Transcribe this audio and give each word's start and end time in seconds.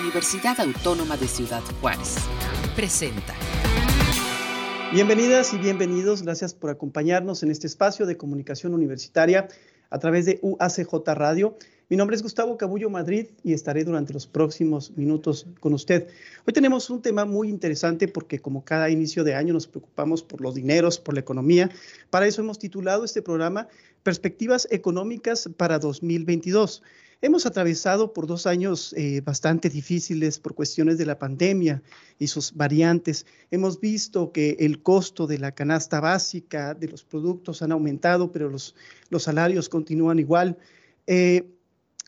Universidad 0.00 0.58
Autónoma 0.60 1.16
de 1.16 1.28
Ciudad 1.28 1.62
Juárez. 1.80 2.16
Presenta. 2.74 3.34
Bienvenidas 4.92 5.54
y 5.54 5.58
bienvenidos. 5.58 6.22
Gracias 6.22 6.52
por 6.52 6.70
acompañarnos 6.70 7.42
en 7.42 7.50
este 7.50 7.68
espacio 7.68 8.04
de 8.04 8.16
comunicación 8.16 8.74
universitaria 8.74 9.48
a 9.90 9.98
través 9.98 10.26
de 10.26 10.40
UACJ 10.42 10.92
Radio. 11.14 11.56
Mi 11.88 11.96
nombre 11.96 12.16
es 12.16 12.22
Gustavo 12.22 12.56
Cabullo 12.56 12.90
Madrid 12.90 13.28
y 13.44 13.52
estaré 13.52 13.84
durante 13.84 14.12
los 14.12 14.26
próximos 14.26 14.90
minutos 14.96 15.46
con 15.60 15.74
usted. 15.74 16.08
Hoy 16.46 16.52
tenemos 16.52 16.90
un 16.90 17.00
tema 17.00 17.24
muy 17.24 17.48
interesante 17.48 18.08
porque 18.08 18.40
como 18.40 18.64
cada 18.64 18.90
inicio 18.90 19.22
de 19.22 19.34
año 19.34 19.52
nos 19.52 19.68
preocupamos 19.68 20.22
por 20.24 20.40
los 20.40 20.54
dineros, 20.54 20.98
por 20.98 21.14
la 21.14 21.20
economía. 21.20 21.70
Para 22.10 22.26
eso 22.26 22.42
hemos 22.42 22.58
titulado 22.58 23.04
este 23.04 23.22
programa 23.22 23.68
Perspectivas 24.02 24.66
Económicas 24.70 25.48
para 25.56 25.78
2022. 25.78 26.82
Hemos 27.20 27.46
atravesado 27.46 28.12
por 28.12 28.26
dos 28.26 28.46
años 28.46 28.92
eh, 28.96 29.20
bastante 29.22 29.70
difíciles 29.70 30.38
por 30.38 30.54
cuestiones 30.54 30.98
de 30.98 31.06
la 31.06 31.18
pandemia 31.18 31.82
y 32.18 32.26
sus 32.26 32.54
variantes. 32.54 33.26
Hemos 33.50 33.80
visto 33.80 34.32
que 34.32 34.56
el 34.60 34.82
costo 34.82 35.26
de 35.26 35.38
la 35.38 35.52
canasta 35.52 36.00
básica 36.00 36.74
de 36.74 36.88
los 36.88 37.04
productos 37.04 37.62
han 37.62 37.72
aumentado, 37.72 38.30
pero 38.30 38.50
los, 38.50 38.74
los 39.10 39.22
salarios 39.22 39.68
continúan 39.68 40.18
igual. 40.18 40.58
Eh, 41.06 41.50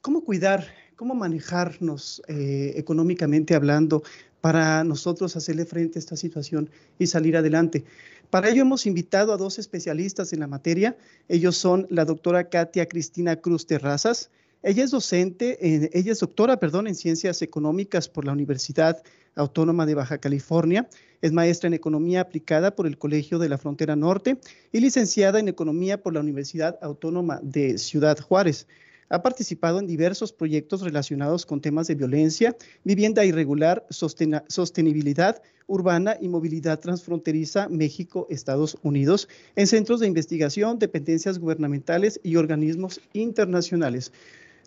¿Cómo 0.02 0.22
cuidar, 0.22 0.66
cómo 0.96 1.14
manejarnos 1.14 2.22
eh, 2.28 2.74
económicamente 2.76 3.54
hablando 3.54 4.02
para 4.40 4.84
nosotros 4.84 5.34
hacerle 5.34 5.64
frente 5.64 5.98
a 5.98 6.00
esta 6.00 6.16
situación 6.16 6.70
y 6.98 7.06
salir 7.06 7.36
adelante? 7.36 7.84
Para 8.30 8.50
ello 8.50 8.62
hemos 8.62 8.86
invitado 8.86 9.32
a 9.32 9.36
dos 9.36 9.58
especialistas 9.58 10.32
en 10.32 10.40
la 10.40 10.46
materia. 10.46 10.96
Ellos 11.28 11.56
son 11.56 11.86
la 11.90 12.04
doctora 12.04 12.48
Katia 12.48 12.86
Cristina 12.86 13.36
Cruz 13.36 13.66
Terrazas. 13.66 14.30
Ella 14.66 14.82
es 14.82 14.90
docente, 14.90 15.58
ella 15.96 16.10
es 16.10 16.18
doctora, 16.18 16.56
perdón, 16.56 16.88
en 16.88 16.96
ciencias 16.96 17.40
económicas 17.40 18.08
por 18.08 18.24
la 18.24 18.32
Universidad 18.32 19.00
Autónoma 19.36 19.86
de 19.86 19.94
Baja 19.94 20.18
California. 20.18 20.88
Es 21.22 21.30
maestra 21.30 21.68
en 21.68 21.74
economía 21.74 22.20
aplicada 22.20 22.74
por 22.74 22.88
el 22.88 22.98
Colegio 22.98 23.38
de 23.38 23.48
la 23.48 23.58
Frontera 23.58 23.94
Norte 23.94 24.38
y 24.72 24.80
licenciada 24.80 25.38
en 25.38 25.46
economía 25.46 26.02
por 26.02 26.14
la 26.14 26.18
Universidad 26.18 26.80
Autónoma 26.82 27.38
de 27.44 27.78
Ciudad 27.78 28.18
Juárez. 28.18 28.66
Ha 29.08 29.22
participado 29.22 29.78
en 29.78 29.86
diversos 29.86 30.32
proyectos 30.32 30.80
relacionados 30.80 31.46
con 31.46 31.60
temas 31.60 31.86
de 31.86 31.94
violencia, 31.94 32.56
vivienda 32.82 33.24
irregular, 33.24 33.86
sostenibilidad 33.88 35.40
urbana 35.68 36.16
y 36.20 36.28
movilidad 36.28 36.80
transfronteriza 36.80 37.68
México-Estados 37.68 38.78
Unidos 38.82 39.28
en 39.54 39.68
centros 39.68 40.00
de 40.00 40.08
investigación, 40.08 40.80
dependencias 40.80 41.38
gubernamentales 41.38 42.18
y 42.24 42.34
organismos 42.34 43.00
internacionales. 43.12 44.10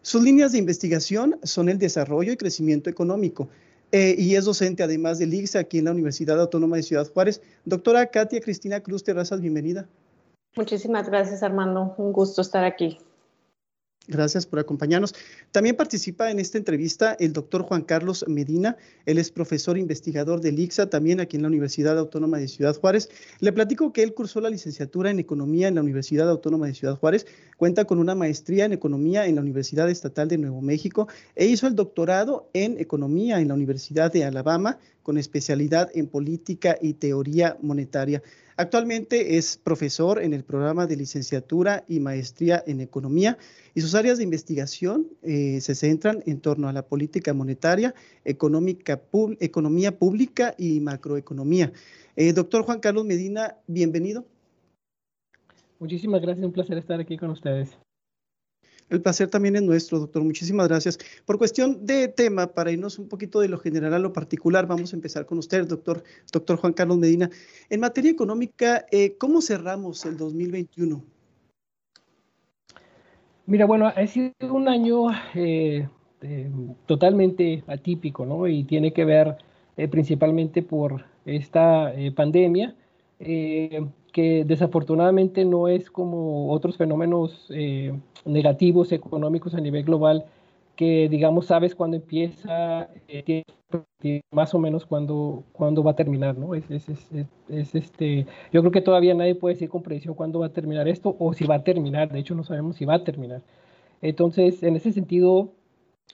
Sus 0.01 0.23
líneas 0.23 0.51
de 0.51 0.57
investigación 0.57 1.39
son 1.43 1.69
el 1.69 1.77
desarrollo 1.77 2.31
y 2.31 2.37
crecimiento 2.37 2.89
económico. 2.89 3.49
Eh, 3.91 4.15
y 4.17 4.35
es 4.35 4.45
docente 4.45 4.83
además 4.83 5.17
del 5.17 5.33
IGSA 5.33 5.59
aquí 5.59 5.79
en 5.79 5.85
la 5.85 5.91
Universidad 5.91 6.39
Autónoma 6.39 6.77
de 6.77 6.83
Ciudad 6.83 7.11
Juárez. 7.11 7.41
Doctora 7.65 8.05
Katia 8.05 8.39
Cristina 8.39 8.81
Cruz 8.81 9.03
Terrazas, 9.03 9.41
bienvenida. 9.41 9.87
Muchísimas 10.55 11.07
gracias, 11.09 11.43
Armando. 11.43 11.95
Un 11.97 12.11
gusto 12.11 12.41
estar 12.41 12.63
aquí. 12.63 12.99
Gracias 14.07 14.47
por 14.47 14.57
acompañarnos. 14.57 15.13
También 15.51 15.75
participa 15.75 16.31
en 16.31 16.39
esta 16.39 16.57
entrevista 16.57 17.15
el 17.19 17.31
doctor 17.31 17.61
Juan 17.61 17.83
Carlos 17.83 18.25
Medina. 18.27 18.75
Él 19.05 19.19
es 19.19 19.29
profesor 19.29 19.77
investigador 19.77 20.41
del 20.41 20.57
ICSA, 20.57 20.89
también 20.89 21.19
aquí 21.19 21.35
en 21.35 21.43
la 21.43 21.47
Universidad 21.47 21.95
Autónoma 21.97 22.39
de 22.39 22.47
Ciudad 22.47 22.75
Juárez. 22.75 23.09
Le 23.39 23.53
platico 23.53 23.93
que 23.93 24.01
él 24.01 24.15
cursó 24.15 24.41
la 24.41 24.49
licenciatura 24.49 25.11
en 25.11 25.19
Economía 25.19 25.67
en 25.67 25.75
la 25.75 25.81
Universidad 25.81 26.27
Autónoma 26.27 26.65
de 26.65 26.73
Ciudad 26.73 26.95
Juárez, 26.95 27.27
cuenta 27.57 27.85
con 27.85 27.99
una 27.99 28.15
maestría 28.15 28.65
en 28.65 28.73
Economía 28.73 29.27
en 29.27 29.35
la 29.35 29.41
Universidad 29.41 29.87
Estatal 29.89 30.27
de 30.27 30.39
Nuevo 30.39 30.61
México 30.61 31.07
e 31.35 31.45
hizo 31.45 31.67
el 31.67 31.75
doctorado 31.75 32.49
en 32.53 32.79
Economía 32.79 33.39
en 33.39 33.49
la 33.49 33.53
Universidad 33.53 34.11
de 34.11 34.25
Alabama 34.25 34.79
con 35.03 35.17
especialidad 35.17 35.89
en 35.93 36.07
Política 36.07 36.77
y 36.81 36.93
Teoría 36.93 37.57
Monetaria. 37.61 38.21
Actualmente 38.59 39.37
es 39.37 39.55
profesor 39.55 40.21
en 40.21 40.33
el 40.33 40.43
programa 40.43 40.85
de 40.85 40.97
licenciatura 40.97 41.85
y 41.87 42.01
maestría 42.01 42.61
en 42.67 42.81
economía 42.81 43.37
y 43.73 43.79
sus 43.79 43.95
áreas 43.95 44.17
de 44.17 44.25
investigación 44.25 45.07
eh, 45.21 45.61
se 45.61 45.75
centran 45.75 46.21
en 46.25 46.41
torno 46.41 46.67
a 46.67 46.73
la 46.73 46.85
política 46.85 47.33
monetaria, 47.33 47.95
económica, 48.25 48.99
economía 49.39 49.97
pública 49.97 50.55
y 50.57 50.81
macroeconomía. 50.81 51.71
Eh, 52.17 52.33
doctor 52.33 52.63
Juan 52.63 52.81
Carlos 52.81 53.05
Medina, 53.05 53.55
bienvenido. 53.65 54.25
Muchísimas 55.79 56.21
gracias, 56.21 56.45
un 56.45 56.51
placer 56.51 56.77
estar 56.77 56.99
aquí 56.99 57.17
con 57.17 57.29
ustedes. 57.29 57.69
El 58.89 59.01
placer 59.01 59.29
también 59.29 59.55
es 59.55 59.61
nuestro, 59.61 59.99
doctor. 59.99 60.23
Muchísimas 60.23 60.67
gracias. 60.67 60.97
Por 61.25 61.37
cuestión 61.37 61.85
de 61.85 62.07
tema, 62.07 62.47
para 62.47 62.71
irnos 62.71 62.97
un 62.97 63.07
poquito 63.07 63.39
de 63.39 63.47
lo 63.47 63.59
general 63.59 63.93
a 63.93 63.99
lo 63.99 64.13
particular, 64.13 64.65
vamos 64.65 64.93
a 64.93 64.95
empezar 64.95 65.25
con 65.25 65.37
usted, 65.37 65.67
doctor, 65.67 66.03
doctor 66.31 66.57
Juan 66.57 66.73
Carlos 66.73 66.97
Medina. 66.97 67.29
En 67.69 67.79
materia 67.79 68.11
económica, 68.11 68.85
eh, 68.91 69.15
¿cómo 69.17 69.41
cerramos 69.41 70.05
el 70.05 70.17
2021? 70.17 71.03
Mira, 73.45 73.65
bueno, 73.65 73.87
ha 73.87 74.07
sido 74.07 74.33
un 74.41 74.67
año 74.67 75.11
eh, 75.35 75.87
eh, 76.21 76.51
totalmente 76.85 77.63
atípico, 77.67 78.25
¿no? 78.25 78.47
Y 78.47 78.63
tiene 78.63 78.91
que 78.91 79.05
ver 79.05 79.37
principalmente 79.89 80.61
por 80.61 81.05
esta 81.25 81.93
pandemia 82.13 82.75
que 84.11 84.43
desafortunadamente 84.45 85.45
no 85.45 85.67
es 85.67 85.89
como 85.91 86.51
otros 86.51 86.77
fenómenos 86.77 87.47
eh, 87.49 87.93
negativos 88.25 88.91
económicos 88.91 89.53
a 89.53 89.61
nivel 89.61 89.83
global, 89.83 90.25
que 90.75 91.09
digamos 91.09 91.47
sabes 91.47 91.75
cuándo 91.75 91.97
empieza, 91.97 92.89
eh, 93.07 93.43
más 94.31 94.53
o 94.53 94.59
menos 94.59 94.85
cuándo, 94.85 95.43
cuándo 95.51 95.83
va 95.83 95.91
a 95.91 95.95
terminar, 95.95 96.37
¿no? 96.37 96.55
Es, 96.55 96.69
es, 96.71 96.87
es, 97.49 97.75
este, 97.75 98.25
yo 98.51 98.61
creo 98.61 98.71
que 98.71 98.81
todavía 98.81 99.13
nadie 99.13 99.35
puede 99.35 99.55
decir 99.55 99.69
con 99.69 99.83
precisión 99.83 100.15
cuándo 100.15 100.39
va 100.39 100.47
a 100.47 100.53
terminar 100.53 100.87
esto 100.87 101.15
o 101.19 101.33
si 101.33 101.45
va 101.45 101.55
a 101.55 101.63
terminar, 101.63 102.11
de 102.11 102.19
hecho 102.19 102.35
no 102.35 102.43
sabemos 102.43 102.77
si 102.77 102.85
va 102.85 102.95
a 102.95 103.03
terminar. 103.03 103.41
Entonces, 104.01 104.63
en 104.63 104.75
ese 104.77 104.93
sentido, 104.93 105.51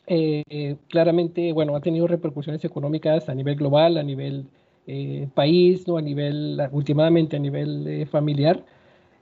eh, 0.07 0.77
claramente, 0.89 1.53
bueno, 1.53 1.75
ha 1.75 1.81
tenido 1.81 2.07
repercusiones 2.07 2.63
económicas 2.65 3.29
a 3.29 3.35
nivel 3.35 3.55
global, 3.55 3.97
a 3.97 4.03
nivel 4.03 4.47
eh, 4.87 5.27
país, 5.33 5.87
¿no? 5.87 5.97
a 5.97 6.01
nivel, 6.01 6.61
últimamente 6.71 7.37
a 7.37 7.39
nivel 7.39 7.87
eh, 7.87 8.05
familiar, 8.05 8.63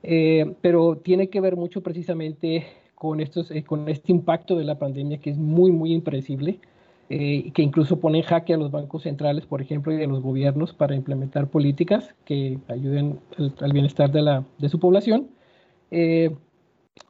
eh, 0.03 0.55
pero 0.59 0.97
tiene 0.97 1.29
que 1.29 1.39
ver 1.39 1.55
mucho 1.55 1.81
precisamente 1.81 2.65
con, 2.95 3.21
estos, 3.21 3.49
con 3.65 3.87
este 3.87 4.11
impacto 4.11 4.57
de 4.57 4.65
la 4.65 4.77
pandemia 4.77 5.19
que 5.19 5.29
es 5.29 5.37
muy, 5.37 5.71
muy 5.71 5.93
impredecible, 5.93 6.59
que 7.07 7.61
incluso 7.61 7.99
pone 7.99 8.17
en 8.19 8.23
jaque 8.23 8.55
a 8.55 8.57
los 8.57 8.71
bancos 8.71 9.03
centrales, 9.03 9.45
por 9.45 9.61
ejemplo, 9.61 9.93
y 9.93 10.01
a 10.01 10.07
los 10.07 10.21
gobiernos 10.21 10.73
para 10.73 10.95
implementar 10.95 11.47
políticas 11.47 12.15
que 12.25 12.57
ayuden 12.67 13.19
al, 13.59 13.71
bienestar 13.71 14.11
de, 14.11 14.23
la, 14.23 14.43
de 14.57 14.67
su 14.67 14.79
población. 14.79 15.27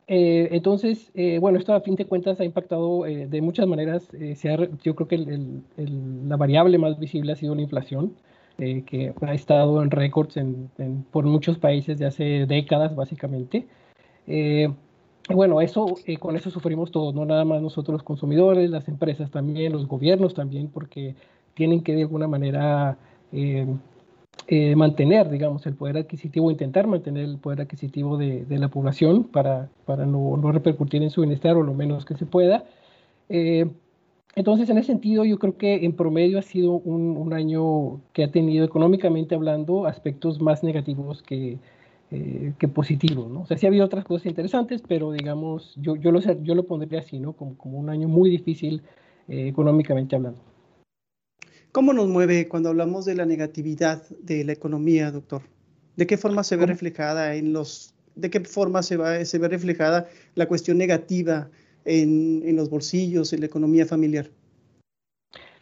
entonces, 0.08 1.10
bueno, 1.40 1.58
esto 1.58 1.74
a 1.74 1.80
fin 1.82 1.96
de 1.96 2.06
cuentas 2.06 2.42
ha 2.42 2.44
impactado 2.44 3.04
de 3.04 3.42
muchas 3.42 3.66
maneras. 3.66 4.10
yo 4.84 4.96
creo 4.96 5.08
que 5.08 5.18
la 5.78 6.36
variable 6.36 6.78
más 6.78 7.00
visible 7.00 7.32
ha 7.32 7.36
sido 7.38 7.56
la 7.56 7.62
inflación. 7.62 8.14
Eh, 8.60 8.84
que 8.86 9.14
ha 9.22 9.34
estado 9.34 9.82
en 9.82 9.90
récords 9.90 10.40
por 11.12 11.26
muchos 11.26 11.58
países 11.58 11.98
de 11.98 12.06
hace 12.06 12.46
décadas, 12.46 12.96
básicamente. 12.96 13.68
Eh, 14.28 14.70
bueno, 15.30 15.60
eso, 15.60 15.96
eh, 16.06 16.18
con 16.18 16.36
eso 16.36 16.52
sufrimos 16.52 16.92
todos, 16.92 17.16
no 17.16 17.26
nada 17.26 17.46
más 17.46 17.64
nosotros 17.64 17.94
los 17.94 18.04
consumidores, 18.04 18.70
las 18.70 18.88
empresas 18.88 19.32
también, 19.32 19.74
los 19.74 19.88
gobiernos 19.88 20.36
también, 20.36 20.68
porque 20.68 21.16
tienen 21.56 21.82
que 21.82 21.96
de 21.96 22.04
alguna 22.04 22.28
manera 22.28 22.98
mantener, 24.76 25.30
digamos, 25.30 25.66
el 25.66 25.74
poder 25.74 25.98
adquisitivo, 25.98 26.52
intentar 26.52 26.86
mantener 26.86 27.24
el 27.24 27.40
poder 27.40 27.62
adquisitivo 27.62 28.18
de, 28.18 28.46
la 28.50 28.68
población 28.68 29.24
para, 29.24 29.70
para 29.86 30.06
no, 30.06 30.38
no, 30.38 30.52
repercutir 30.52 31.02
en 31.02 31.10
su 31.10 31.22
bienestar 31.22 31.58
o 31.58 31.64
lo 31.64 31.74
menos 31.74 32.06
que 32.06 32.16
se 32.16 32.28
pueda. 32.28 32.66
Entonces, 34.36 34.70
en 34.70 34.80
ese 34.80 34.88
sentido, 34.88 35.26
yo 35.26 35.38
creo 35.38 35.58
que 35.58 35.86
en 35.86 35.96
promedio 35.96 36.40
ha 36.40 36.42
sido 36.42 36.74
un, 36.74 37.34
año 37.34 38.02
que 38.14 38.24
ha 38.24 38.32
tenido, 38.32 38.66
económicamente 38.66 39.36
hablando, 39.36 39.86
aspectos 39.86 40.42
más 40.42 40.64
negativos 40.64 41.22
que, 41.22 41.60
eh, 42.10 42.54
que 42.58 42.68
positivos, 42.68 43.30
¿no? 43.30 43.42
O 43.42 43.46
sea, 43.46 43.58
sí 43.58 43.68
ha 43.68 43.70
habido 43.70 43.86
otras 43.86 44.06
cosas 44.06 44.26
interesantes, 44.26 44.82
pero 44.88 45.12
digamos, 45.12 45.76
yo, 45.80 45.96
yo, 45.96 46.12
lo, 46.12 46.20
yo 46.20 46.56
lo 46.56 46.64
pondría 46.66 47.02
así, 47.02 47.20
¿no? 47.20 47.34
Como, 47.34 47.58
como 47.58 47.78
un 47.78 47.90
año 47.90 48.08
muy 48.08 48.32
difícil 48.32 48.82
eh, 49.28 49.48
económicamente 49.48 50.16
hablando. 50.16 50.40
¿Cómo 51.72 51.94
nos 51.94 52.08
mueve 52.08 52.48
cuando 52.48 52.70
hablamos 52.70 53.06
de 53.06 53.16
la 53.16 53.26
negatividad 53.26 54.04
de 54.20 54.44
la 54.44 54.54
economía, 54.54 55.12
doctor? 55.12 55.44
¿De 55.96 56.08
qué 56.08 56.18
forma 56.18 56.44
se 56.44 56.56
ve 56.56 56.66
reflejada 56.66 57.36
en 57.36 57.54
los, 57.54 57.94
de 58.16 58.32
qué 58.32 58.40
forma 58.42 58.82
se, 58.84 58.98
va, 58.98 59.24
se 59.26 59.38
ve 59.38 59.48
reflejada 59.48 60.08
la 60.34 60.48
cuestión 60.48 60.78
negativa 60.78 61.50
en, 61.86 62.56
los 62.56 62.70
bolsillos, 62.70 63.34
en 63.34 63.42
la 63.42 63.46
economía 63.46 63.86
familiar. 63.86 64.30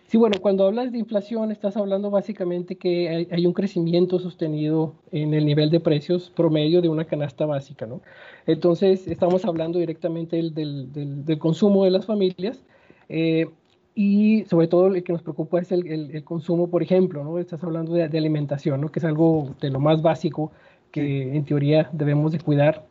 Sí, 0.08 0.18
bueno, 0.18 0.38
cuando 0.42 0.66
hablas 0.68 0.92
de 0.92 0.98
inflación 0.98 1.52
estás 1.52 1.78
hablando 1.78 2.10
básicamente 2.10 2.76
que 2.76 3.28
hay, 3.32 3.46
un 3.46 3.54
crecimiento 3.54 4.20
sostenido 4.20 4.94
en 5.12 5.34
el 5.34 5.46
nivel 5.46 5.70
de 5.70 5.80
precios 5.80 6.30
promedio 6.36 6.82
de 6.82 6.90
una 6.90 7.06
canasta 7.06 7.46
básica, 7.46 7.86
¿no? 7.86 8.02
Entonces 8.46 9.08
estamos 9.08 9.46
hablando 9.46 9.80
directamente 9.80 10.36
del, 10.36 11.24
del, 11.26 11.40
consumo 11.40 11.86
de 11.86 11.92
las 11.92 12.06
familias. 12.06 12.62
Eh, 13.08 13.48
y 13.94 14.46
sobre 14.46 14.68
todo 14.68 14.88
el 14.88 15.04
que 15.04 15.14
nos 15.14 15.22
preocupa 15.22 15.60
es 15.60 15.72
el, 15.72 15.86
el, 15.88 16.24
consumo, 16.24 16.70
por 16.70 16.82
ejemplo, 16.82 17.24
¿no? 17.24 17.40
Estás 17.40 17.64
hablando 17.64 17.94
de, 17.94 18.08
de, 18.08 18.18
alimentación, 18.18 18.82
¿no? 18.82 18.90
Que 18.90 19.00
es 19.00 19.06
algo 19.06 19.56
de 19.62 19.70
lo 19.70 19.80
más 19.80 20.02
básico 20.02 20.52
que 20.92 21.36
en 21.36 21.46
teoría 21.46 21.90
debemos 21.94 22.32
de 22.32 22.40
cuidar 22.40 22.86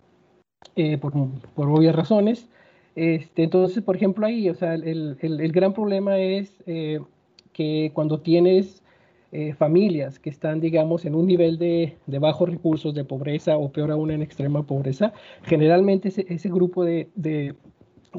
eh, 0.76 0.98
por, 0.98 1.12
por, 1.54 1.68
obvias 1.68 1.94
razones. 1.94 2.48
Este, 2.96 3.44
entonces, 3.44 3.82
por 3.82 3.96
ejemplo, 3.96 4.26
ahí, 4.26 4.48
o 4.48 4.54
sea, 4.54 4.74
el, 4.74 5.16
el 5.20 5.52
gran 5.52 5.72
problema 5.72 6.18
es 6.18 6.52
eh, 6.66 7.00
que 7.52 7.90
cuando 7.94 8.20
tienes 8.20 8.82
eh, 9.32 9.54
familias 9.54 10.18
que 10.18 10.30
están, 10.30 10.60
digamos, 10.60 11.04
en 11.04 11.14
un 11.14 11.26
nivel 11.26 11.58
de, 11.58 11.96
de, 12.06 12.18
bajos 12.18 12.48
recursos, 12.48 12.94
de 12.94 13.04
pobreza 13.04 13.56
o 13.56 13.70
peor 13.70 13.92
aún 13.92 14.10
en 14.10 14.22
extrema 14.22 14.64
pobreza, 14.64 15.12
generalmente 15.44 16.08
ese, 16.08 16.26
ese 16.28 16.48
grupo 16.48 16.84
de, 16.84 17.08
de, 17.14 17.54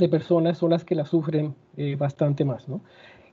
personas 0.10 0.58
son 0.58 0.70
las 0.72 0.86
que 0.86 0.96
la 0.96 1.06
sufren 1.06 1.54
eh, 1.76 1.96
bastante 1.98 2.46
más, 2.46 2.70
¿no? 2.70 2.82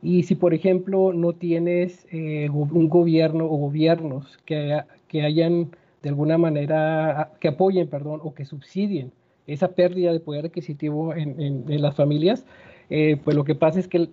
Y 0.02 0.25
si, 0.25 0.35
por 0.35 0.55
ejemplo, 0.55 1.12
no 1.12 1.32
tienes 1.32 2.06
un 2.12 2.88
gobierno 2.88 3.46
o 3.46 3.56
gobiernos 3.56 4.38
que, 4.44 4.81
que 5.08 5.23
hayan 5.23 5.70
de 6.02 6.08
alguna 6.08 6.38
manera, 6.38 7.32
que 7.40 7.49
apoyen, 7.49 7.88
perdón, 7.88 8.20
o 8.23 8.32
que 8.32 8.44
subsidien 8.44 9.11
esa 9.49 9.73
pérdida 9.75 10.12
de 10.12 10.21
poder 10.21 10.47
adquisitivo 10.47 11.12
en, 11.15 11.65
las 11.67 11.97
familias, 11.97 12.47
pues 12.89 13.37
lo 13.37 13.43
que 13.45 13.56
pasa 13.56 13.81
es 13.81 13.89
que 13.89 14.09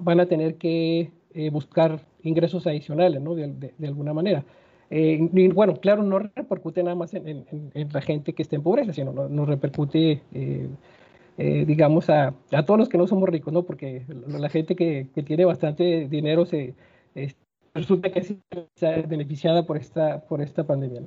van 0.00 0.20
a 0.20 0.26
tener 0.26 0.54
que 0.56 1.10
buscar 1.50 2.00
ingresos 2.22 2.66
adicionales, 2.66 3.20
¿no? 3.20 3.34
De, 3.34 3.72
alguna 3.86 4.12
manera. 4.12 4.44
Eh, 4.90 5.28
y 5.32 5.48
bueno, 5.48 5.76
claro, 5.76 6.02
no 6.02 6.18
repercute 6.18 6.82
nada 6.82 6.96
más 6.96 7.14
en, 7.14 7.46
la 7.74 8.00
gente 8.00 8.32
que 8.34 8.42
está 8.42 8.56
en 8.56 8.62
pobreza, 8.62 8.92
sino 8.92 9.12
no 9.12 9.46
repercute, 9.46 10.22
eh, 10.32 10.68
eh, 11.38 11.64
digamos, 11.66 12.10
a, 12.10 12.34
todos 12.66 12.78
los 12.78 12.88
que 12.88 12.98
no 12.98 13.06
somos 13.06 13.28
ricos, 13.28 13.52
¿no? 13.52 13.62
Porque 13.62 14.04
la 14.26 14.48
gente 14.48 14.74
que, 14.74 15.06
tiene 15.24 15.44
bastante 15.44 16.08
dinero 16.08 16.44
se 16.44 16.74
es, 17.14 17.36
resulta 17.74 18.10
que 18.10 18.20
es 18.20 18.34
beneficiada 19.08 19.64
por 19.64 19.76
esta, 19.76 20.20
por 20.26 20.40
esta 20.40 20.64
pandemia. 20.64 21.02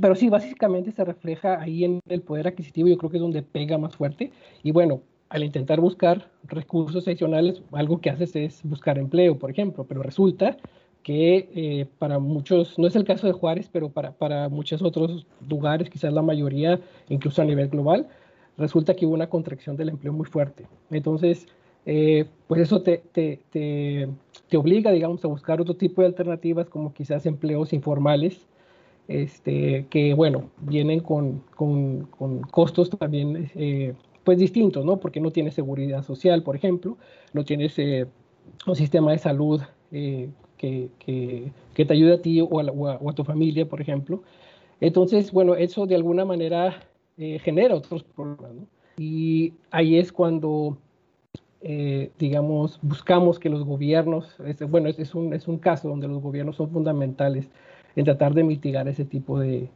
Pero 0.00 0.14
sí, 0.14 0.28
básicamente 0.28 0.92
se 0.92 1.04
refleja 1.04 1.60
ahí 1.60 1.84
en 1.84 2.00
el 2.08 2.22
poder 2.22 2.48
adquisitivo, 2.48 2.88
yo 2.88 2.96
creo 2.98 3.10
que 3.10 3.16
es 3.18 3.22
donde 3.22 3.42
pega 3.42 3.78
más 3.78 3.96
fuerte. 3.96 4.32
Y 4.62 4.72
bueno, 4.72 5.02
al 5.28 5.44
intentar 5.44 5.80
buscar 5.80 6.30
recursos 6.44 7.06
adicionales, 7.06 7.62
algo 7.72 8.00
que 8.00 8.10
haces 8.10 8.36
es 8.36 8.62
buscar 8.64 8.98
empleo, 8.98 9.38
por 9.38 9.50
ejemplo, 9.50 9.84
pero 9.84 10.02
resulta 10.02 10.56
que 11.02 11.48
eh, 11.54 11.86
para 11.98 12.18
muchos, 12.18 12.78
no 12.78 12.86
es 12.86 12.96
el 12.96 13.04
caso 13.04 13.26
de 13.26 13.32
Juárez, 13.32 13.68
pero 13.72 13.90
para, 13.90 14.12
para 14.12 14.48
muchos 14.48 14.82
otros 14.82 15.26
lugares, 15.48 15.90
quizás 15.90 16.12
la 16.12 16.22
mayoría, 16.22 16.80
incluso 17.08 17.42
a 17.42 17.44
nivel 17.44 17.68
global, 17.68 18.08
resulta 18.56 18.94
que 18.94 19.06
hubo 19.06 19.14
una 19.14 19.28
contracción 19.28 19.76
del 19.76 19.88
empleo 19.88 20.12
muy 20.12 20.26
fuerte. 20.26 20.66
Entonces, 20.90 21.46
eh, 21.86 22.26
pues 22.46 22.60
eso 22.60 22.82
te, 22.82 22.98
te, 22.98 23.40
te, 23.50 24.08
te, 24.48 24.56
obliga, 24.56 24.92
digamos, 24.92 25.24
a 25.24 25.28
buscar 25.28 25.60
otro 25.60 25.74
tipo 25.74 26.02
de 26.02 26.08
alternativas, 26.08 26.68
como 26.68 26.92
quizás 26.92 27.26
empleos 27.26 27.72
informales, 27.72 28.46
este, 29.08 29.86
que, 29.90 30.14
bueno, 30.14 30.50
vienen 30.60 31.00
con, 31.00 31.42
con, 31.54 32.06
con 32.06 32.42
costos 32.42 32.90
también 32.90 33.50
eh, 33.54 33.94
pues 34.24 34.38
distintos, 34.38 34.84
¿no? 34.84 34.98
Porque 34.98 35.20
no 35.20 35.30
tienes 35.30 35.54
seguridad 35.54 36.02
social, 36.02 36.42
por 36.42 36.56
ejemplo, 36.56 36.96
no 37.32 37.44
tienes 37.44 37.78
eh, 37.78 38.06
un 38.66 38.76
sistema 38.76 39.12
de 39.12 39.18
salud 39.18 39.60
eh, 39.90 40.30
que, 40.56 40.88
que, 40.98 41.52
que, 41.74 41.84
te 41.84 41.92
ayude 41.94 42.14
a 42.14 42.22
ti 42.22 42.40
o 42.40 42.60
a, 42.60 42.64
o, 42.64 42.88
a, 42.88 42.96
o 42.96 43.10
a, 43.10 43.14
tu 43.14 43.24
familia, 43.24 43.66
por 43.66 43.80
ejemplo. 43.80 44.22
Entonces, 44.80 45.32
bueno, 45.32 45.54
eso 45.54 45.86
de 45.86 45.96
alguna 45.96 46.24
manera 46.24 46.82
eh, 47.18 47.38
genera 47.40 47.74
otros 47.74 48.02
problemas, 48.04 48.54
¿no? 48.54 48.66
Y 48.98 49.54
ahí 49.70 49.96
es 49.98 50.12
cuando, 50.12 50.76
eh, 51.60 52.10
digamos, 52.18 52.78
buscamos 52.82 53.38
que 53.38 53.48
los 53.48 53.64
gobiernos, 53.64 54.38
es, 54.46 54.58
bueno, 54.68 54.88
es, 54.88 54.98
es, 54.98 55.14
un, 55.14 55.32
es 55.34 55.48
un 55.48 55.58
caso 55.58 55.88
donde 55.88 56.08
los 56.08 56.22
gobiernos 56.22 56.56
son 56.56 56.70
fundamentales 56.70 57.50
en 57.96 58.04
tratar 58.04 58.34
de 58.34 58.44
mitigar 58.44 58.88
ese 58.88 59.04
tipo 59.04 59.38
de, 59.38 59.68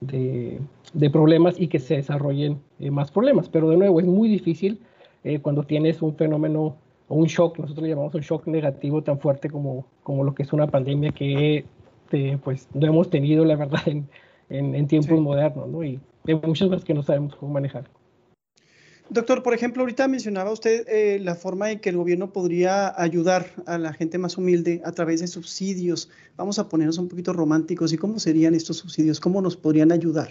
de, 0.00 0.60
de 0.92 1.10
problemas 1.10 1.58
y 1.58 1.68
que 1.68 1.78
se 1.78 1.96
desarrollen 1.96 2.60
eh, 2.78 2.90
más 2.90 3.10
problemas. 3.10 3.48
Pero 3.48 3.70
de 3.70 3.76
nuevo, 3.76 4.00
es 4.00 4.06
muy 4.06 4.28
difícil 4.28 4.80
eh, 5.24 5.38
cuando 5.40 5.62
tienes 5.62 6.02
un 6.02 6.14
fenómeno 6.16 6.76
o 7.08 7.16
un 7.16 7.26
shock, 7.26 7.58
nosotros 7.58 7.82
le 7.82 7.90
llamamos 7.90 8.14
un 8.14 8.22
shock 8.22 8.46
negativo 8.46 9.02
tan 9.02 9.18
fuerte 9.18 9.50
como, 9.50 9.86
como 10.02 10.24
lo 10.24 10.34
que 10.34 10.42
es 10.42 10.52
una 10.52 10.66
pandemia 10.66 11.12
que 11.12 11.64
eh, 12.12 12.38
pues 12.42 12.68
no 12.74 12.86
hemos 12.86 13.10
tenido, 13.10 13.44
la 13.44 13.56
verdad, 13.56 13.80
en, 13.86 14.08
en, 14.50 14.74
en 14.74 14.86
tiempos 14.86 15.18
sí. 15.18 15.20
modernos, 15.20 15.68
¿no? 15.68 15.82
Y 15.82 16.00
hay 16.26 16.34
muchas 16.34 16.68
cosas 16.68 16.84
que 16.84 16.94
no 16.94 17.02
sabemos 17.02 17.34
cómo 17.36 17.52
manejar. 17.52 17.84
Doctor, 19.12 19.42
por 19.42 19.52
ejemplo, 19.52 19.82
ahorita 19.82 20.08
mencionaba 20.08 20.50
usted 20.50 20.88
eh, 20.88 21.18
la 21.20 21.34
forma 21.34 21.70
en 21.70 21.80
que 21.80 21.90
el 21.90 21.98
gobierno 21.98 22.32
podría 22.32 22.98
ayudar 22.98 23.44
a 23.66 23.76
la 23.76 23.92
gente 23.92 24.16
más 24.16 24.38
humilde 24.38 24.80
a 24.86 24.92
través 24.92 25.20
de 25.20 25.26
subsidios. 25.26 26.10
Vamos 26.38 26.58
a 26.58 26.66
ponernos 26.66 26.96
un 26.96 27.08
poquito 27.08 27.34
románticos. 27.34 27.92
¿Y 27.92 27.98
cómo 27.98 28.18
serían 28.18 28.54
estos 28.54 28.78
subsidios? 28.78 29.20
¿Cómo 29.20 29.42
nos 29.42 29.54
podrían 29.54 29.92
ayudar? 29.92 30.30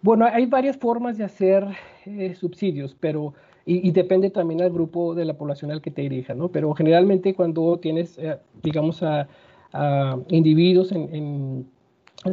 Bueno, 0.00 0.24
hay 0.24 0.46
varias 0.46 0.78
formas 0.78 1.18
de 1.18 1.24
hacer 1.24 1.66
eh, 2.06 2.34
subsidios, 2.34 2.96
pero 2.98 3.34
y, 3.66 3.90
depende 3.90 4.30
también 4.30 4.60
del 4.60 4.72
grupo 4.72 5.14
de 5.14 5.26
la 5.26 5.36
población 5.36 5.70
al 5.70 5.82
que 5.82 5.90
te 5.90 6.00
dirija, 6.00 6.32
¿no? 6.32 6.48
Pero 6.48 6.72
generalmente 6.72 7.34
cuando 7.34 7.78
tienes, 7.78 8.16
eh, 8.16 8.38
digamos, 8.62 9.02
a, 9.02 9.28
individuos 10.28 10.92
en, 10.92 11.14
en, 11.14 11.66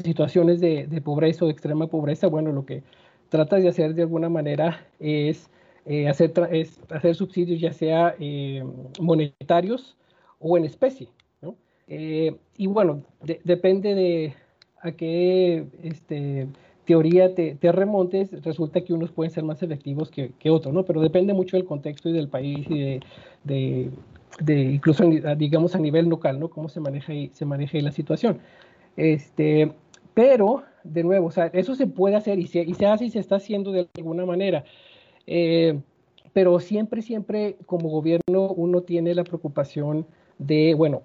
situaciones 0.03 0.61
de, 0.61 0.87
de 0.87 1.01
pobreza 1.01 1.43
o 1.43 1.47
de 1.47 1.53
extrema 1.53 1.87
pobreza, 1.87 2.27
bueno, 2.27 2.53
lo 2.53 2.65
que 2.65 2.83
tratas 3.31 3.63
de 3.63 3.69
hacer 3.69 3.95
de 3.95 4.03
alguna 4.03 4.29
manera 4.29 4.85
es, 4.99 5.49
eh, 5.85 6.07
hacer, 6.09 6.33
es 6.51 6.79
hacer, 6.91 7.15
subsidios 7.15 7.61
ya 7.61 7.71
sea 7.71 8.13
eh, 8.19 8.61
monetarios 8.99 9.95
o 10.37 10.57
en 10.57 10.65
especie. 10.65 11.07
¿no? 11.41 11.55
Eh, 11.87 12.35
y 12.57 12.67
bueno, 12.67 13.03
de, 13.23 13.39
depende 13.45 13.95
de 13.95 14.33
a 14.81 14.91
qué 14.91 15.65
este, 15.81 16.47
teoría 16.83 17.33
te, 17.33 17.55
te, 17.55 17.71
remontes, 17.71 18.43
resulta 18.43 18.81
que 18.81 18.93
unos 18.93 19.11
pueden 19.11 19.31
ser 19.31 19.45
más 19.45 19.63
efectivos 19.63 20.11
que, 20.11 20.33
que, 20.37 20.49
otros, 20.49 20.73
¿no? 20.73 20.83
pero 20.83 20.99
depende 20.99 21.33
mucho 21.33 21.55
del 21.55 21.65
contexto 21.65 22.09
y 22.09 22.13
del 22.13 22.27
país 22.27 22.67
y 22.69 22.79
de, 22.79 22.99
de, 23.45 23.91
de 24.41 24.61
incluso 24.61 25.05
digamos 25.37 25.73
a 25.73 25.79
nivel 25.79 26.07
local, 26.07 26.37
¿no? 26.37 26.49
cómo 26.49 26.67
se 26.67 26.81
maneja, 26.81 27.13
y, 27.13 27.29
se 27.29 27.45
maneja 27.45 27.77
la 27.79 27.93
situación. 27.93 28.39
Este, 28.97 29.71
pero 30.13 30.63
de 30.83 31.03
nuevo, 31.03 31.27
o 31.27 31.31
sea, 31.31 31.47
eso 31.53 31.75
se 31.75 31.87
puede 31.87 32.15
hacer 32.15 32.39
y 32.39 32.47
se, 32.47 32.61
y 32.61 32.73
se 32.73 32.85
hace 32.85 33.05
y 33.05 33.09
se 33.09 33.19
está 33.19 33.35
haciendo 33.35 33.71
de 33.71 33.87
alguna 33.97 34.25
manera. 34.25 34.63
Eh, 35.27 35.79
pero 36.33 36.59
siempre, 36.59 37.01
siempre 37.01 37.57
como 37.65 37.89
gobierno 37.89 38.51
uno 38.55 38.81
tiene 38.81 39.13
la 39.13 39.23
preocupación 39.23 40.05
de, 40.37 40.73
bueno, 40.73 41.03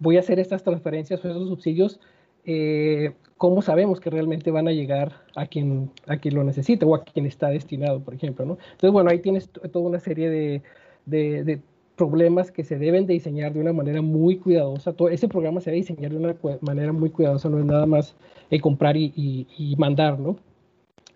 voy 0.00 0.16
a 0.16 0.20
hacer 0.20 0.38
estas 0.38 0.62
transferencias 0.62 1.24
o 1.24 1.28
esos 1.28 1.48
subsidios, 1.48 2.00
eh, 2.44 3.12
¿cómo 3.36 3.62
sabemos 3.62 4.00
que 4.00 4.10
realmente 4.10 4.50
van 4.50 4.68
a 4.68 4.72
llegar 4.72 5.22
a 5.34 5.46
quien, 5.46 5.90
a 6.06 6.16
quien 6.18 6.34
lo 6.34 6.44
necesita 6.44 6.86
o 6.86 6.94
a 6.94 7.04
quien 7.04 7.26
está 7.26 7.48
destinado, 7.48 8.00
por 8.00 8.14
ejemplo? 8.14 8.44
¿no? 8.44 8.58
Entonces, 8.72 8.92
bueno, 8.92 9.10
ahí 9.10 9.20
tienes 9.20 9.48
toda 9.48 9.86
una 9.86 10.00
serie 10.00 10.28
de, 10.30 11.60
problemas 11.96 12.50
que 12.50 12.64
se 12.64 12.78
deben 12.78 13.06
de 13.06 13.14
diseñar 13.14 13.52
de 13.52 13.60
una 13.60 13.72
manera 13.72 14.02
muy 14.02 14.36
cuidadosa. 14.36 14.92
Todo 14.92 15.08
ese 15.08 15.28
programa 15.28 15.60
se 15.60 15.70
debe 15.70 15.82
diseñar 15.82 16.10
de 16.10 16.16
una 16.16 16.36
manera 16.60 16.92
muy 16.92 17.10
cuidadosa, 17.10 17.48
no 17.48 17.58
es 17.58 17.64
nada 17.64 17.86
más 17.86 18.16
eh, 18.50 18.60
comprar 18.60 18.96
y, 18.96 19.12
y, 19.16 19.46
y, 19.56 19.76
mandar, 19.76 20.18
¿no? 20.18 20.36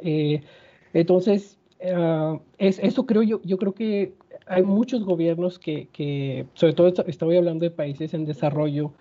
Eh, 0.01 0.43
entonces, 0.93 1.59
uh, 1.83 2.39
es, 2.59 2.79
eso 2.79 3.07
creo 3.07 3.23
yo, 3.23 3.41
yo 3.45 3.59
creo 3.59 3.73
que 3.73 4.15
hay 4.47 4.63
muchos 4.63 5.05
gobiernos 5.05 5.59
que, 5.59 5.89
que 5.93 6.47
sobre 6.55 6.73
todo 6.73 6.89
estoy 7.07 7.37
hablando 7.37 7.65
de 7.65 7.71
países 7.71 8.15
en 8.15 8.25
desarrollo 8.25 8.93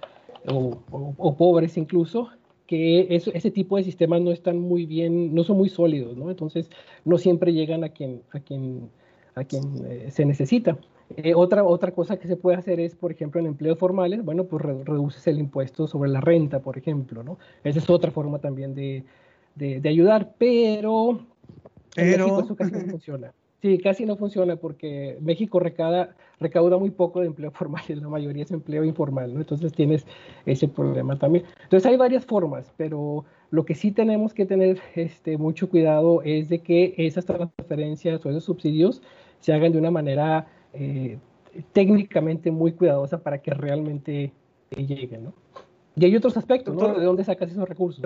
o, 0.48 0.77
o, 0.91 1.13
o 1.17 1.38
pobres 1.38 1.77
incluso, 1.77 2.29
que 2.67 3.07
ese 3.10 3.50
tipo 3.50 3.77
de 3.77 3.84
sistemas 3.84 4.22
no 4.22 4.31
están 4.31 4.60
muy 4.60 4.86
bien, 4.86 5.34
no 5.34 5.43
son 5.46 5.57
muy 5.57 5.69
sólidos, 5.69 6.17
¿no? 6.17 6.29
Entonces, 6.29 6.69
no 7.05 7.17
siempre 7.17 7.53
llegan 7.53 7.86
a 7.86 7.89
quien, 7.89 8.22
a 8.31 8.41
quien, 8.41 8.89
a 9.36 9.46
quien 9.46 9.63
eh, 9.88 10.12
se 10.12 10.25
necesita. 10.25 10.77
Eh, 11.16 11.34
otra, 11.34 11.64
otra 11.64 11.92
cosa 11.92 12.18
que 12.18 12.28
se 12.28 12.36
puede 12.36 12.58
hacer 12.58 12.80
es, 12.80 12.96
por 12.96 13.12
ejemplo, 13.12 13.40
en 13.40 13.48
empleos 13.48 13.80
formales, 13.80 14.24
bueno, 14.24 14.44
pues 14.46 14.62
re, 14.62 14.84
reduces 14.84 15.26
el 15.28 15.40
impuesto 15.40 15.88
sobre 15.88 16.10
la 16.10 16.20
renta, 16.20 16.60
por 16.60 16.78
ejemplo, 16.78 17.24
¿no? 17.24 17.38
Esa 17.64 17.80
es 17.80 17.90
otra 17.90 18.12
forma 18.12 18.40
también 18.40 18.76
de, 18.76 19.04
de, 19.56 19.80
de 19.80 19.90
ayudar, 19.90 20.34
pero, 20.38 21.22
pero... 21.96 22.12
En 22.12 22.20
México 22.20 22.42
eso 22.42 22.56
casi 22.56 22.72
no 22.74 22.80
funciona. 22.92 23.34
Sí, 23.62 23.80
casi 23.80 24.06
no 24.06 24.18
funciona 24.18 24.56
porque 24.56 25.18
México 25.20 25.60
recauda, 25.60 26.16
recauda 26.40 26.78
muy 26.78 26.92
poco 26.92 27.22
de 27.22 27.28
empleo 27.28 27.52
formal, 27.52 27.84
la 27.88 28.08
mayoría 28.08 28.44
es 28.44 28.52
empleo 28.52 28.84
informal, 28.84 29.34
¿no? 29.34 29.40
Entonces 29.40 29.74
tienes 29.74 30.06
ese 30.46 30.68
problema 30.68 31.18
también. 31.18 31.46
Entonces 31.64 31.90
hay 31.90 31.98
varias 31.98 32.26
formas, 32.26 32.72
pero 32.78 33.26
lo 33.50 33.66
que 33.66 33.76
sí 33.76 33.92
tenemos 33.92 34.34
que 34.34 34.46
tener 34.46 34.80
este, 34.94 35.38
mucho 35.38 35.70
cuidado 35.70 36.22
es 36.24 36.50
de 36.50 36.60
que 36.60 36.94
esas 36.98 37.26
transferencias 37.26 38.24
o 38.26 38.30
esos 38.30 38.44
subsidios 38.44 39.02
se 39.40 39.54
hagan 39.54 39.72
de 39.72 39.80
una 39.80 39.92
manera 39.92 40.48
eh, 40.79 41.17
técnicamente 41.74 42.51
muy 42.51 42.74
cuidadosa 42.74 43.17
para 43.19 43.41
que 43.41 43.51
realmente 43.51 44.31
lleguen, 44.75 45.25
¿no? 45.25 45.34
Y 45.96 46.05
hay 46.05 46.15
otros 46.15 46.38
aspectos, 46.38 46.75
¿no? 46.75 46.93
¿De 47.00 47.05
dónde 47.05 47.24
sacas 47.24 47.51
esos 47.51 47.67
recursos? 47.67 48.03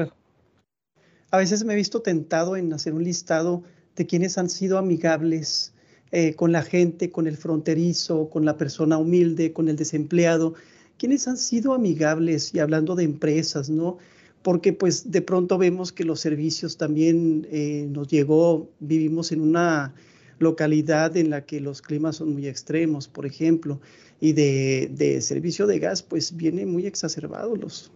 A 1.29 1.37
veces 1.37 1.63
me 1.65 1.73
he 1.73 1.75
visto 1.75 2.01
tentado 2.01 2.55
en 2.55 2.71
hacer 2.71 2.93
un 2.93 3.03
listado 3.03 3.63
de 3.95 4.05
quienes 4.05 4.37
han 4.37 4.49
sido 4.49 4.77
amigables 4.77 5.73
eh, 6.13 6.35
con 6.35 6.51
la 6.51 6.61
gente, 6.61 7.09
con 7.09 7.25
el 7.25 7.37
fronterizo, 7.37 8.29
con 8.29 8.43
la 8.43 8.57
persona 8.57 8.97
humilde, 8.97 9.53
con 9.53 9.69
el 9.69 9.77
desempleado? 9.77 10.55
¿Quiénes 10.97 11.25
han 11.27 11.37
sido 11.37 11.73
amigables 11.73 12.53
y 12.53 12.59
hablando 12.59 12.95
de 12.95 13.05
empresas, 13.05 13.69
¿no? 13.69 13.97
Porque 14.41 14.73
pues 14.73 15.09
de 15.09 15.21
pronto 15.21 15.57
vemos 15.57 15.93
que 15.93 16.03
los 16.03 16.19
servicios 16.19 16.75
también 16.75 17.47
eh, 17.49 17.87
nos 17.89 18.09
llegó, 18.09 18.69
vivimos 18.79 19.31
en 19.31 19.39
una 19.39 19.93
localidad 20.41 21.15
en 21.17 21.29
la 21.29 21.45
que 21.45 21.61
los 21.61 21.81
climas 21.81 22.17
son 22.17 22.33
muy 22.33 22.47
extremos, 22.47 23.07
por 23.07 23.25
ejemplo, 23.25 23.79
y 24.19 24.33
de, 24.33 25.19
servicio 25.21 25.67
de 25.67 25.79
gas, 25.79 26.03
pues 26.03 26.35
viene 26.35 26.65
muy 26.65 26.85
exacerbados 26.85 27.57
los, 27.59 27.91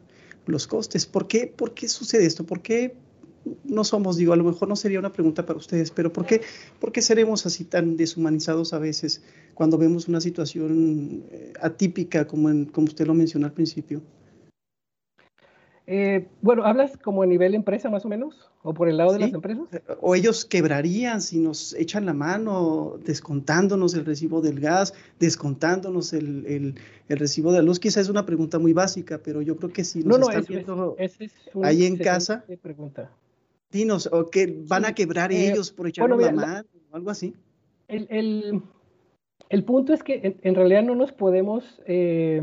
los 0.46 0.68
costes. 0.68 1.06
¿Por 1.06 1.28
qué, 1.28 1.48
¿Por 1.48 1.74
qué 1.74 1.88
sucede 1.88 2.26
esto? 2.26 2.46
¿Por 2.46 2.62
qué 2.62 2.96
no 3.64 3.84
somos, 3.84 4.18
digo, 4.18 4.34
a 4.34 4.36
lo 4.36 4.44
mejor 4.44 4.68
no 4.68 4.76
sería 4.76 5.00
una 5.00 5.14
pregunta 5.14 5.46
para 5.46 5.60
ustedes, 5.60 5.92
pero 5.92 6.12
¿por 6.12 6.26
qué, 6.26 6.42
¿por 6.80 6.92
qué 6.92 7.02
seremos 7.02 7.46
así 7.46 7.64
tan 7.64 7.96
deshumanizados 7.96 8.74
a 8.74 8.80
veces 8.80 9.22
cuando 9.54 9.78
vemos 9.78 10.08
una 10.08 10.20
situación 10.20 11.24
eh, 11.32 11.54
atípica 11.62 12.26
como, 12.26 12.50
en, 12.50 12.66
como 12.66 12.88
usted 12.88 13.06
lo 13.06 13.14
mencionó 13.14 13.46
al 13.46 13.54
principio? 13.54 14.02
Eh, 15.88 16.28
bueno, 16.42 16.64
¿hablas 16.64 16.98
como 16.98 17.22
a 17.22 17.28
nivel 17.28 17.54
empresa 17.54 17.90
más 17.90 18.06
o 18.06 18.10
menos? 18.10 18.50
¿O 18.64 18.74
por 18.74 18.90
el 18.90 18.98
lado 18.98 19.14
de 19.14 19.20
las 19.20 19.34
empresas? 19.34 19.66
O 20.02 20.16
ellos 20.16 20.44
quebrarían 20.44 21.22
si 21.22 21.38
nos 21.38 21.76
echan 21.76 22.08
la 22.08 22.14
mano 22.14 22.98
descontándonos 23.06 23.94
el 23.94 24.04
recibo 24.04 24.42
del 24.42 24.60
gas, 24.60 24.96
descontándonos 25.20 26.14
el, 26.14 26.76
recibo 27.08 27.52
de 27.52 27.60
la 27.60 27.64
luz. 27.64 27.80
Quizá 27.80 28.02
es 28.02 28.10
una 28.10 28.26
pregunta 28.26 28.58
muy 28.58 28.74
básica, 28.74 29.20
pero 29.24 29.44
yo 29.44 29.58
creo 29.58 29.72
que 29.72 29.84
si 29.84 30.04
nos 30.04 30.20
no, 30.20 30.30
están 30.30 30.46
viendo 30.48 30.96
ahí 31.62 31.86
en 31.86 31.98
casa, 31.98 32.44
pregunta. 32.64 33.12
dinos, 33.72 34.10
o 34.12 34.32
que 34.32 34.64
van 34.68 34.86
a 34.86 34.94
quebrar 34.94 35.32
eh, 35.32 35.52
ellos 35.52 35.72
por 35.72 35.88
echar 35.88 36.10
la 36.10 36.32
mano 36.32 36.68
o 36.92 36.96
algo 36.96 37.12
así. 37.12 37.36
El, 37.88 39.64
punto 39.64 39.94
es 39.94 40.02
que 40.02 40.36
en, 40.42 40.56
realidad 40.56 40.82
no 40.82 40.96
nos 40.96 41.12
podemos... 41.12 41.80
Eh, 41.86 42.42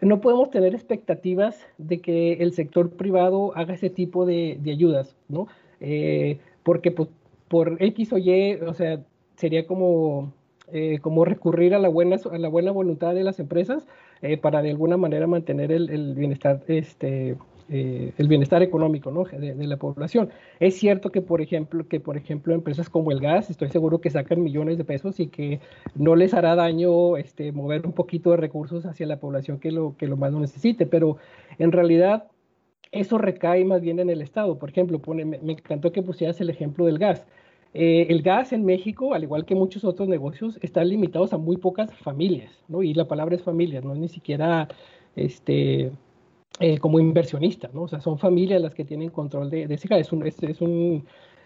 no 0.00 0.20
podemos 0.20 0.50
tener 0.50 0.74
expectativas 0.74 1.66
de 1.78 2.00
que 2.00 2.34
el 2.34 2.52
sector 2.52 2.90
privado 2.90 3.56
haga 3.56 3.74
ese 3.74 3.90
tipo 3.90 4.26
de, 4.26 4.58
ayudas, 4.66 5.16
¿no? 5.28 5.48
Eh, 5.80 6.38
porque 6.62 6.90
pues, 6.90 7.08
por 7.48 7.82
X 7.82 8.12
o 8.12 8.18
Y, 8.18 8.54
o 8.56 8.74
sea, 8.74 9.00
sería 9.36 9.66
como, 9.66 10.32
eh, 10.72 10.98
como 11.00 11.24
recurrir 11.24 11.74
a 11.74 11.78
la, 11.78 11.88
buena, 11.88 12.16
a 12.16 12.38
la 12.38 12.48
buena 12.48 12.72
voluntad 12.72 13.14
de 13.14 13.24
las 13.24 13.38
empresas 13.38 13.86
eh, 14.22 14.36
para 14.36 14.62
de 14.62 14.70
alguna 14.70 14.96
manera 14.96 15.26
mantener 15.26 15.72
el, 15.72 15.90
el 15.90 16.14
bienestar 16.14 16.62
este, 16.66 17.36
eh, 17.68 18.12
el 18.16 18.28
bienestar 18.28 18.62
económico 18.62 19.10
¿no? 19.10 19.24
de, 19.24 19.54
la 19.66 19.76
población. 19.76 20.30
Es 20.60 20.76
cierto 20.76 21.10
que 21.10 21.20
por, 21.20 21.40
ejemplo, 21.40 21.86
que, 21.88 21.98
por 21.98 22.16
ejemplo, 22.16 22.54
empresas 22.54 22.88
como 22.88 23.10
el 23.10 23.18
gas, 23.18 23.50
estoy 23.50 23.70
seguro 23.70 24.00
que 24.00 24.10
sacan 24.10 24.42
millones 24.42 24.78
de 24.78 24.84
pesos 24.84 25.18
y 25.18 25.26
que 25.26 25.60
no 25.94 26.14
les 26.14 26.32
hará 26.32 26.54
daño 26.54 27.16
este, 27.16 27.50
mover 27.50 27.84
un 27.84 27.92
poquito 27.92 28.30
de 28.30 28.36
recursos 28.36 28.86
hacia 28.86 29.06
la 29.06 29.18
población 29.18 29.58
que 29.58 29.72
lo, 29.72 29.96
que 29.96 30.06
lo 30.06 30.16
más 30.16 30.32
lo 30.32 30.40
necesite, 30.40 30.86
pero 30.86 31.16
en 31.58 31.72
realidad 31.72 32.28
eso 32.92 33.18
recae 33.18 33.64
más 33.64 33.80
bien 33.80 33.98
en 33.98 34.10
el 34.10 34.22
Estado. 34.22 34.58
Por 34.58 34.70
ejemplo, 34.70 35.00
me, 35.14 35.36
encantó 35.52 35.92
que 35.92 36.02
pusieras 36.02 36.40
el 36.40 36.50
ejemplo 36.50 36.86
del 36.86 36.98
gas. 36.98 37.26
Eh, 37.74 38.06
el 38.10 38.22
gas 38.22 38.52
en 38.52 38.64
México, 38.64 39.12
al 39.12 39.24
igual 39.24 39.44
que 39.44 39.54
muchos 39.54 39.84
otros 39.84 40.08
negocios, 40.08 40.58
están 40.62 40.88
limitados 40.88 41.32
a 41.32 41.38
muy 41.38 41.56
pocas 41.56 41.92
familias, 41.94 42.52
¿no? 42.68 42.82
Y 42.82 42.94
la 42.94 43.06
palabra 43.06 43.34
es 43.34 43.42
familias, 43.42 43.84
no 43.84 43.92
es 43.92 43.98
ni 43.98 44.08
siquiera 44.08 44.68
este, 45.14 45.90
eh, 46.60 46.78
como 46.78 46.98
inversionistas, 47.00 47.74
¿no? 47.74 47.82
O 47.82 47.88
sea, 47.88 48.00
son 48.00 48.18
familias 48.18 48.62
las 48.62 48.74
que 48.74 48.84
tienen 48.84 49.10
control 49.10 49.50
de, 49.50 49.66
de 49.66 49.74
ese 49.74 49.88
Es 49.98 50.12
un, 50.12 50.26
es, 50.26 50.60
un, 50.60 51.04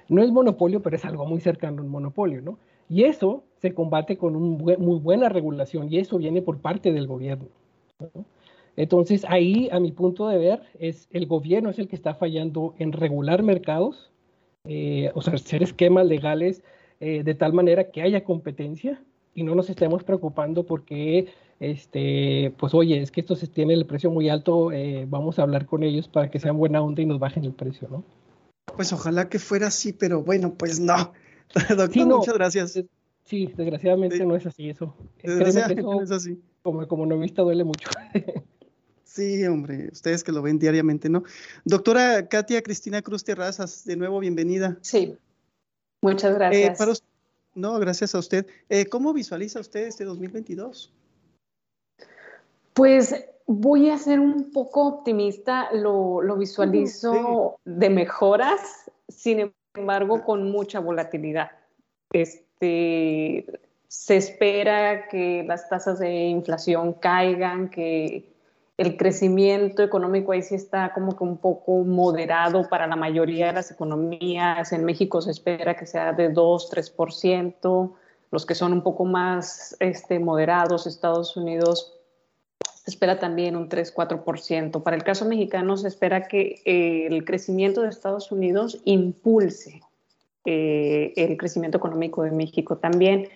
no 0.08 0.22
es 0.22 0.30
monopolio, 0.30 0.80
pero 0.82 0.96
es 0.96 1.04
algo 1.04 1.26
muy 1.26 1.40
cercano 1.40 1.80
a 1.80 1.84
un 1.84 1.90
monopolio, 1.90 2.40
¿no? 2.42 2.58
Y 2.88 3.04
eso 3.04 3.44
se 3.58 3.74
combate 3.74 4.16
con 4.16 4.36
una 4.36 4.76
muy 4.78 4.98
buena 4.98 5.28
regulación 5.28 5.92
y 5.92 5.98
eso 5.98 6.18
viene 6.18 6.42
por 6.42 6.58
parte 6.58 6.92
del 6.92 7.06
gobierno. 7.06 7.46
¿no? 8.00 8.24
Entonces, 8.76 9.24
ahí, 9.28 9.68
a 9.72 9.78
mi 9.78 9.92
punto 9.92 10.28
de 10.28 10.38
ver, 10.38 10.62
es 10.78 11.08
el 11.12 11.26
gobierno 11.26 11.70
es 11.70 11.78
el 11.78 11.86
que 11.88 11.96
está 11.96 12.14
fallando 12.14 12.74
en 12.78 12.92
regular 12.92 13.42
mercados, 13.42 14.10
eh, 14.64 15.10
o 15.14 15.22
sea, 15.22 15.34
hacer 15.34 15.62
esquemas 15.62 16.06
legales 16.06 16.62
eh, 17.00 17.22
de 17.22 17.34
tal 17.34 17.52
manera 17.52 17.90
que 17.90 18.02
haya 18.02 18.24
competencia 18.24 19.02
y 19.34 19.42
no 19.42 19.54
nos 19.54 19.70
estemos 19.70 20.04
preocupando 20.04 20.64
porque 20.64 21.26
este, 21.60 22.54
pues 22.58 22.72
oye, 22.72 23.02
es 23.02 23.10
que 23.10 23.20
esto 23.20 23.36
se 23.36 23.46
tiene 23.46 23.74
el 23.74 23.86
precio 23.86 24.10
muy 24.10 24.30
alto, 24.30 24.72
eh, 24.72 25.06
vamos 25.08 25.38
a 25.38 25.42
hablar 25.42 25.66
con 25.66 25.82
ellos 25.82 26.08
para 26.08 26.30
que 26.30 26.40
sean 26.40 26.56
buena 26.56 26.80
onda 26.80 27.02
y 27.02 27.06
nos 27.06 27.20
bajen 27.20 27.44
el 27.44 27.52
precio, 27.52 27.86
¿no? 27.90 28.02
Pues 28.76 28.92
ojalá 28.94 29.28
que 29.28 29.38
fuera 29.38 29.66
así, 29.66 29.92
pero 29.92 30.22
bueno, 30.22 30.54
pues 30.54 30.80
no. 30.80 31.12
Doctor, 31.76 32.06
muchas 32.06 32.34
gracias. 32.34 32.82
Sí, 33.24 33.52
desgraciadamente 33.54 34.24
no 34.24 34.34
es 34.34 34.46
así 34.46 34.70
eso. 34.70 34.96
Desgraciadamente 35.22 35.82
no 35.82 36.02
es 36.02 36.10
así. 36.10 36.40
Como, 36.62 36.88
como 36.88 37.04
novista 37.04 37.42
duele 37.42 37.64
mucho. 37.64 37.90
sí, 39.04 39.44
hombre, 39.44 39.90
ustedes 39.92 40.24
que 40.24 40.32
lo 40.32 40.40
ven 40.40 40.58
diariamente, 40.58 41.10
¿no? 41.10 41.24
Doctora 41.66 42.26
Katia 42.26 42.62
Cristina 42.62 43.02
Cruz 43.02 43.22
Terrazas, 43.22 43.84
de 43.84 43.96
nuevo 43.96 44.18
bienvenida. 44.18 44.78
Sí, 44.80 45.14
muchas 46.00 46.32
eh, 46.32 46.34
gracias. 46.34 47.02
no, 47.54 47.78
gracias 47.78 48.14
a 48.14 48.18
usted. 48.18 48.46
Eh, 48.70 48.86
¿Cómo 48.86 49.12
visualiza 49.12 49.60
usted 49.60 49.86
este 49.86 50.04
2022? 50.04 50.94
Pues 52.74 53.14
voy 53.46 53.90
a 53.90 53.98
ser 53.98 54.20
un 54.20 54.52
poco 54.52 54.86
optimista, 54.86 55.68
lo, 55.72 56.20
visualizo 56.36 57.58
de 57.64 57.90
mejoras, 57.90 58.90
sin 59.08 59.52
embargo, 59.74 60.22
con 60.24 60.50
mucha 60.50 60.78
volatilidad. 60.78 61.50
Este, 62.12 63.46
se 63.88 64.16
espera 64.16 65.08
que 65.08 65.44
las 65.46 65.68
tasas 65.68 65.98
de 65.98 66.26
inflación 66.26 66.92
caigan, 66.92 67.70
que 67.70 68.32
el 68.76 68.96
crecimiento 68.96 69.82
económico 69.82 70.30
ahí 70.30 70.42
sí 70.42 70.54
está 70.54 70.92
como 70.94 71.16
que 71.16 71.24
un 71.24 71.36
poco 71.38 71.78
moderado 71.84 72.68
para 72.68 72.86
la 72.86 72.96
mayoría 72.96 73.48
de 73.48 73.54
las 73.54 73.72
economías. 73.72 74.72
En 74.72 74.84
México 74.84 75.20
se 75.20 75.32
espera 75.32 75.76
que 75.76 75.86
sea 75.86 76.12
de 76.12 76.28
2, 76.28 76.70
3%. 76.70 77.92
Los 78.30 78.46
que 78.46 78.54
son 78.54 78.72
un 78.72 78.82
poco 78.82 79.04
más 79.04 79.76
este, 79.80 80.20
moderados, 80.20 80.86
Estados 80.86 81.36
Unidos 81.36 81.99
espera 82.90 83.18
también 83.18 83.56
un 83.56 83.68
3-4%. 83.68 84.82
Para 84.82 84.96
el 84.96 85.02
caso 85.02 85.24
mexicano 85.24 85.76
se 85.76 85.88
espera 85.88 86.28
que 86.28 86.60
eh, 86.64 87.06
el 87.06 87.24
crecimiento 87.24 87.82
de 87.82 87.88
Estados 87.88 88.30
Unidos 88.30 88.80
impulse 88.84 89.80
eh, 90.44 91.12
el 91.16 91.36
crecimiento 91.36 91.78
económico 91.78 92.22
de 92.22 92.30
México 92.30 92.76
también. 92.78 93.28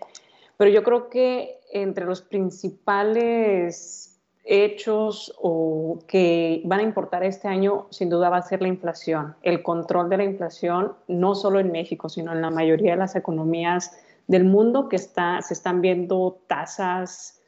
Pero 0.56 0.70
yo 0.70 0.82
creo 0.82 1.08
que 1.08 1.58
entre 1.72 2.04
los 2.04 2.22
principales 2.22 4.20
hechos 4.44 5.34
o 5.40 5.98
que 6.06 6.62
van 6.64 6.80
a 6.80 6.82
importar 6.82 7.24
este 7.24 7.48
año, 7.48 7.86
sin 7.90 8.10
duda 8.10 8.28
va 8.28 8.36
a 8.38 8.42
ser 8.42 8.60
la 8.60 8.68
inflación, 8.68 9.34
el 9.42 9.62
control 9.62 10.10
de 10.10 10.18
la 10.18 10.24
inflación, 10.24 10.92
no 11.08 11.34
solo 11.34 11.60
en 11.60 11.72
México, 11.72 12.08
sino 12.08 12.32
en 12.32 12.42
la 12.42 12.50
mayoría 12.50 12.92
de 12.92 12.98
las 12.98 13.16
economías 13.16 13.96
del 14.26 14.44
mundo 14.44 14.88
que 14.88 14.96
está, 14.96 15.40
se 15.42 15.54
están 15.54 15.80
viendo 15.80 16.40
tasas 16.46 17.40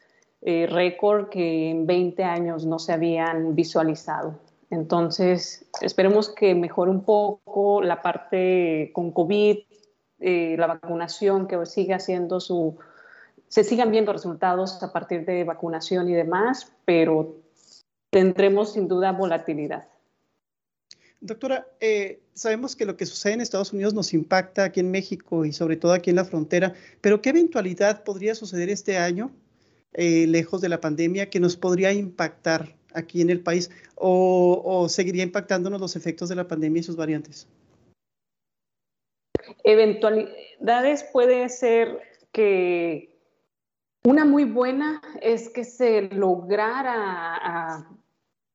eh, 0.49 0.69
récord 0.69 1.29
que 1.29 1.71
en 1.71 1.89
20 1.89 2.23
años 2.23 2.67
no 2.67 2.79
se 2.79 2.93
habían 2.93 3.57
visualizado. 3.57 4.39
Entonces, 4.71 5.67
esperemos 5.81 6.29
que 6.29 6.55
mejore 6.55 6.93
un 6.93 7.03
poco 7.03 7.83
la 7.83 8.01
parte 8.01 8.93
con 8.93 9.11
COVID, 9.11 9.59
eh, 10.21 10.55
la 10.57 10.69
vacunación, 10.69 11.49
que 11.49 11.67
siga 11.67 11.97
haciendo 11.97 12.39
su, 12.39 12.79
se 13.49 13.65
sigan 13.65 13.91
viendo 13.91 14.13
resultados 14.13 14.81
a 14.85 14.93
partir 14.93 15.25
de 15.25 15.43
vacunación 15.43 16.09
y 16.09 16.13
demás, 16.13 16.73
pero 16.85 17.35
tendremos 18.11 18.75
sin 18.75 18.87
duda 18.87 19.11
volatilidad. 19.11 19.89
Doctora, 21.21 21.67
eh, 21.81 22.23
sabemos 22.35 22.77
que 22.77 22.87
lo 22.87 22.97
que 22.97 23.07
sucede 23.07 23.33
en 23.33 23.41
Estados 23.41 23.73
Unidos 23.73 23.95
nos 23.95 24.15
impacta 24.15 24.63
aquí 24.63 24.79
en 24.79 24.93
México 24.93 25.45
y 25.45 25.53
sobre 25.53 25.77
todo 25.77 25.93
aquí 25.93 26.11
en 26.11 26.17
la 26.17 26.25
frontera, 26.25 26.73
pero 27.01 27.21
¿qué 27.21 27.31
eventualidad 27.31 28.05
podría 28.05 28.37
suceder 28.37 28.69
este 28.69 28.97
año 28.97 29.33
eh, 29.93 30.27
lejos 30.27 30.61
de 30.61 30.69
la 30.69 30.81
pandemia 30.81 31.31
que 31.31 31.41
nos 31.41 31.57
podría 31.57 31.93
impactar 31.93 32.77
aquí 32.95 33.21
en 33.21 33.31
el 33.31 33.41
país 33.41 33.71
o, 33.95 34.87
seguiría 34.89 35.23
impactándonos 35.23 35.81
los 35.81 35.97
efectos 35.97 36.29
de 36.29 36.37
la 36.37 36.49
pandemia 36.49 36.81
y 36.81 36.83
sus 36.83 36.97
variantes? 36.97 37.49
Eventualidades 39.65 41.05
puede 41.05 41.49
ser 41.49 42.01
que 42.33 43.17
una 44.05 44.25
muy 44.25 44.45
buena 44.45 45.03
es 45.21 45.49
que 45.49 45.65
se 45.65 46.03
lograra 46.03 47.89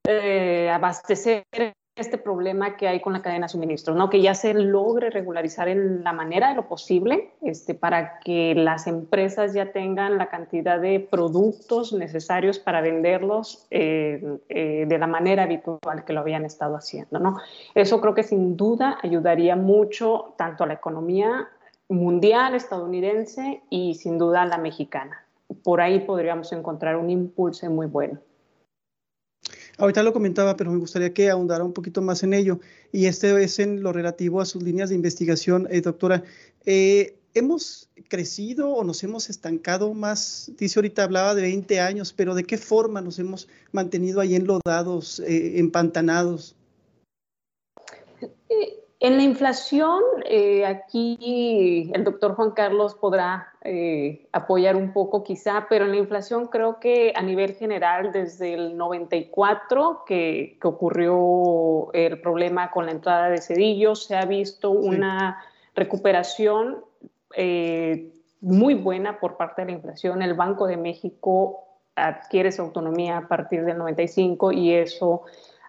eh, 0.08 0.70
abastecer 0.70 1.44
este 1.94 2.16
problema 2.16 2.76
que 2.76 2.88
hay 2.88 3.00
con 3.00 3.12
la 3.12 3.20
cadena 3.20 3.46
de 3.46 3.50
suministro, 3.50 3.94
¿no? 3.94 4.08
que 4.08 4.22
ya 4.22 4.34
se 4.34 4.54
logre 4.54 5.10
regularizar 5.10 5.68
en 5.68 6.02
la 6.02 6.14
manera 6.14 6.48
de 6.48 6.54
lo 6.54 6.66
posible 6.66 7.32
este, 7.42 7.74
para 7.74 8.18
que 8.20 8.54
las 8.54 8.86
empresas 8.86 9.52
ya 9.52 9.72
tengan 9.72 10.16
la 10.16 10.30
cantidad 10.30 10.80
de 10.80 11.00
productos 11.00 11.92
necesarios 11.92 12.58
para 12.58 12.80
venderlos 12.80 13.66
eh, 13.70 14.38
eh, 14.48 14.86
de 14.88 14.98
la 14.98 15.06
manera 15.06 15.42
habitual 15.42 16.04
que 16.06 16.14
lo 16.14 16.20
habían 16.20 16.46
estado 16.46 16.76
haciendo. 16.76 17.18
¿no? 17.18 17.36
Eso 17.74 18.00
creo 18.00 18.14
que 18.14 18.22
sin 18.22 18.56
duda 18.56 18.98
ayudaría 19.02 19.54
mucho 19.54 20.34
tanto 20.38 20.64
a 20.64 20.66
la 20.66 20.74
economía 20.74 21.48
mundial, 21.90 22.54
estadounidense 22.54 23.62
y 23.68 23.96
sin 23.96 24.16
duda 24.16 24.46
la 24.46 24.56
mexicana. 24.56 25.26
Por 25.62 25.82
ahí 25.82 26.00
podríamos 26.00 26.52
encontrar 26.52 26.96
un 26.96 27.10
impulso 27.10 27.68
muy 27.68 27.86
bueno. 27.86 28.18
Ahorita 29.82 30.04
lo 30.04 30.12
comentaba, 30.12 30.56
pero 30.56 30.70
me 30.70 30.78
gustaría 30.78 31.12
que 31.12 31.28
ahondara 31.28 31.64
un 31.64 31.72
poquito 31.72 32.02
más 32.02 32.22
en 32.22 32.34
ello. 32.34 32.60
Y 32.92 33.06
este 33.06 33.42
es 33.42 33.58
en 33.58 33.82
lo 33.82 33.92
relativo 33.92 34.40
a 34.40 34.44
sus 34.44 34.62
líneas 34.62 34.90
de 34.90 34.94
investigación, 34.94 35.66
eh, 35.72 35.80
doctora. 35.80 36.22
Eh, 36.64 37.16
¿Hemos 37.34 37.90
crecido 38.08 38.70
o 38.70 38.84
nos 38.84 39.02
hemos 39.02 39.28
estancado 39.28 39.92
más? 39.92 40.52
Dice 40.56 40.78
ahorita, 40.78 41.02
hablaba 41.02 41.34
de 41.34 41.42
20 41.42 41.80
años, 41.80 42.12
pero 42.12 42.36
¿de 42.36 42.44
qué 42.44 42.58
forma 42.58 43.00
nos 43.00 43.18
hemos 43.18 43.48
mantenido 43.72 44.20
ahí 44.20 44.36
enlodados, 44.36 45.18
eh, 45.18 45.58
empantanados? 45.58 46.54
En 49.04 49.16
la 49.16 49.24
inflación, 49.24 50.00
eh, 50.26 50.64
aquí 50.64 51.90
el 51.92 52.04
doctor 52.04 52.36
Juan 52.36 52.52
Carlos 52.52 52.94
podrá 52.94 53.48
eh, 53.62 54.28
apoyar 54.30 54.76
un 54.76 54.92
poco 54.92 55.24
quizá, 55.24 55.66
pero 55.68 55.86
en 55.86 55.90
la 55.90 55.96
inflación 55.96 56.46
creo 56.46 56.78
que 56.78 57.12
a 57.16 57.20
nivel 57.20 57.54
general 57.54 58.12
desde 58.12 58.54
el 58.54 58.76
94 58.76 60.04
que, 60.06 60.56
ocurrió 60.62 61.92
el 61.92 62.20
problema 62.20 62.70
con 62.70 62.86
la 62.86 62.92
entrada 62.92 63.28
de 63.28 63.38
Cedillo, 63.38 63.96
se 63.96 64.14
ha 64.14 64.24
visto 64.24 64.70
una 64.70 65.42
recuperación 65.74 66.84
eh, 67.34 68.12
muy 68.40 68.74
buena 68.74 69.18
por 69.18 69.36
parte 69.36 69.62
de 69.62 69.66
la 69.66 69.78
inflación. 69.78 70.22
El 70.22 70.34
Banco 70.34 70.68
de 70.68 70.76
México 70.76 71.64
adquiere 71.96 72.52
su 72.52 72.62
autonomía 72.62 73.16
a 73.16 73.26
partir 73.26 73.64
del 73.64 73.78
95 73.78 74.52
y 74.52 74.74
eso 74.74 75.22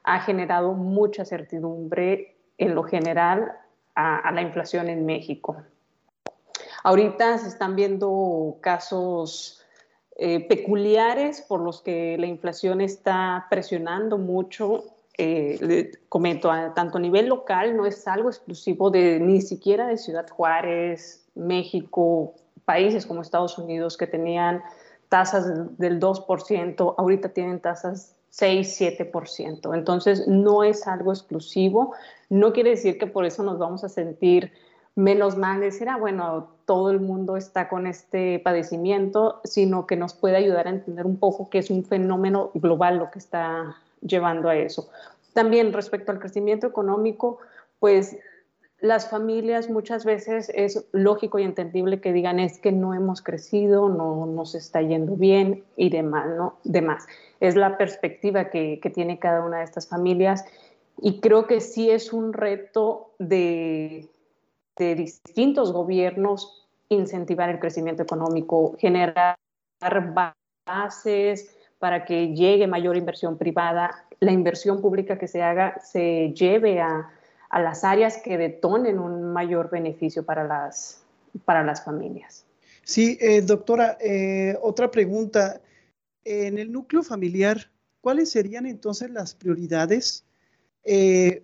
ha 0.04 0.20
generado 0.20 0.74
mucha 0.74 1.26
certidumbre 1.26 2.33
en 2.58 2.76
lo 2.76 2.84
general 2.84 3.54
a, 3.96 4.32
la 4.32 4.42
inflación 4.42 4.90
en 4.90 5.06
México. 5.06 5.58
Ahorita 6.84 7.38
se 7.38 7.48
están 7.48 7.76
viendo 7.76 8.58
casos 8.62 9.64
eh, 10.18 10.46
peculiares 10.48 11.42
por 11.42 11.62
los 11.62 11.82
que 11.82 12.18
la 12.18 12.28
inflación 12.28 12.82
está 12.82 13.48
presionando 13.50 14.18
mucho. 14.18 14.84
Eh, 15.18 15.92
comento, 16.10 16.50
tanto 16.76 16.98
a 16.98 17.02
nivel 17.02 17.28
local, 17.28 17.78
no 17.78 17.86
es 17.86 18.08
algo 18.08 18.30
exclusivo 18.30 18.90
de 18.90 19.20
ni 19.20 19.42
siquiera 19.42 19.88
de 19.88 19.98
Ciudad 19.98 20.28
Juárez, 20.28 21.28
México, 21.36 22.34
países 22.66 23.06
como 23.06 23.22
Estados 23.22 23.58
Unidos 23.58 23.96
que 23.96 24.08
tenían 24.08 24.64
tasas 25.10 25.78
del 25.78 26.00
2%, 26.00 26.96
ahorita 26.98 27.30
tienen 27.30 27.60
tasas 27.60 28.16
6, 28.30 28.82
7%. 28.82 29.76
Entonces, 29.76 30.28
no 30.28 30.64
es 30.64 30.88
algo 30.88 31.12
exclusivo. 31.12 31.94
No 32.34 32.52
quiere 32.52 32.72
decir 32.72 32.98
que 32.98 33.06
por 33.06 33.26
eso 33.26 33.44
nos 33.44 33.60
vamos 33.60 33.84
a 33.84 33.90
sentir 33.90 34.52
menos 34.96 35.38
mal, 35.38 35.60
decir, 35.60 35.88
ah, 35.88 35.98
bueno, 35.98 36.48
todo 36.66 36.90
el 36.90 37.00
mundo 37.00 37.38
está 37.38 37.70
con 37.70 37.86
este 37.86 38.40
padecimiento, 38.40 39.40
sino 39.44 39.86
que 39.86 39.98
nos 39.98 40.16
puede 40.16 40.38
ayudar 40.38 40.66
a 40.66 40.72
entender 40.72 41.06
un 41.06 41.18
poco 41.18 41.52
que 41.52 41.60
es 41.60 41.70
un 41.70 41.86
fenómeno 41.86 42.50
global 42.56 42.98
lo 42.98 43.12
que 43.12 43.20
está 43.20 43.78
llevando 44.02 44.50
a 44.50 44.56
eso. 44.56 44.90
También 45.34 45.74
respecto 45.74 46.12
al 46.12 46.18
crecimiento 46.18 46.66
económico, 46.66 47.38
pues 47.78 48.18
las 48.80 49.08
familias 49.08 49.70
muchas 49.70 50.04
veces 50.04 50.52
es 50.56 50.88
lógico 50.92 51.38
y 51.38 51.44
entendible 51.44 52.02
que 52.02 52.14
digan 52.14 52.40
es 52.40 52.58
que 52.58 52.72
no 52.72 52.96
hemos 52.96 53.22
crecido, 53.22 53.90
no 53.90 54.26
nos 54.26 54.56
está 54.56 54.82
yendo 54.82 55.16
bien 55.16 55.64
y 55.78 55.92
demás, 55.92 56.28
¿no? 56.36 56.58
Demás. 56.64 57.06
Es 57.40 57.56
la 57.56 57.78
perspectiva 57.78 58.50
que, 58.50 58.82
tiene 58.92 59.20
cada 59.20 59.46
una 59.46 59.60
de 59.60 59.66
estas 59.66 59.88
familias 59.88 60.44
y 61.02 61.20
creo 61.20 61.48
que 61.48 61.60
sí 61.60 61.90
es 61.90 62.14
un 62.14 62.34
reto 62.34 63.14
de, 63.20 64.10
de 64.78 64.96
distintos 64.96 65.72
gobiernos 65.72 66.68
incentivar 66.90 67.50
el 67.50 67.60
crecimiento 67.60 68.04
económico, 68.04 68.76
generar 68.78 69.38
bases 70.66 71.56
para 71.80 72.06
que 72.06 72.34
llegue 72.34 72.68
mayor 72.68 72.96
inversión 72.96 73.38
privada, 73.38 74.06
la 74.20 74.32
inversión 74.32 74.82
pública 74.82 75.18
que 75.18 75.28
se 75.28 75.42
haga 75.42 75.80
se 75.82 76.34
lleve 76.34 76.80
a 76.80 77.10
a 77.54 77.62
las 77.62 77.84
áreas 77.84 78.18
que 78.18 78.36
detonen 78.36 78.98
un 78.98 79.32
mayor 79.32 79.70
beneficio 79.70 80.26
para 80.26 80.44
las, 80.44 81.04
para 81.46 81.64
las 81.64 81.86
familias. 81.86 82.46
Sí, 82.84 83.16
eh, 83.22 83.44
doctora, 83.44 83.96
eh, 84.02 84.58
otra 84.60 84.90
pregunta. 84.90 85.62
En 86.26 86.58
el 86.58 86.72
núcleo 86.72 87.04
familiar, 87.04 87.70
¿cuáles 88.02 88.32
serían 88.32 88.66
entonces 88.66 89.12
las 89.12 89.36
prioridades 89.36 90.26
eh, 90.84 91.44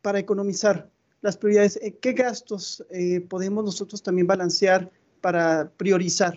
para 0.00 0.18
economizar? 0.18 0.90
Las 1.20 1.36
prioridades, 1.36 1.78
¿qué 2.00 2.12
gastos 2.14 2.84
podemos 3.28 3.64
nosotros 3.64 4.02
también 4.02 4.26
balancear 4.26 4.90
para 5.20 5.70
priorizar? 5.76 6.34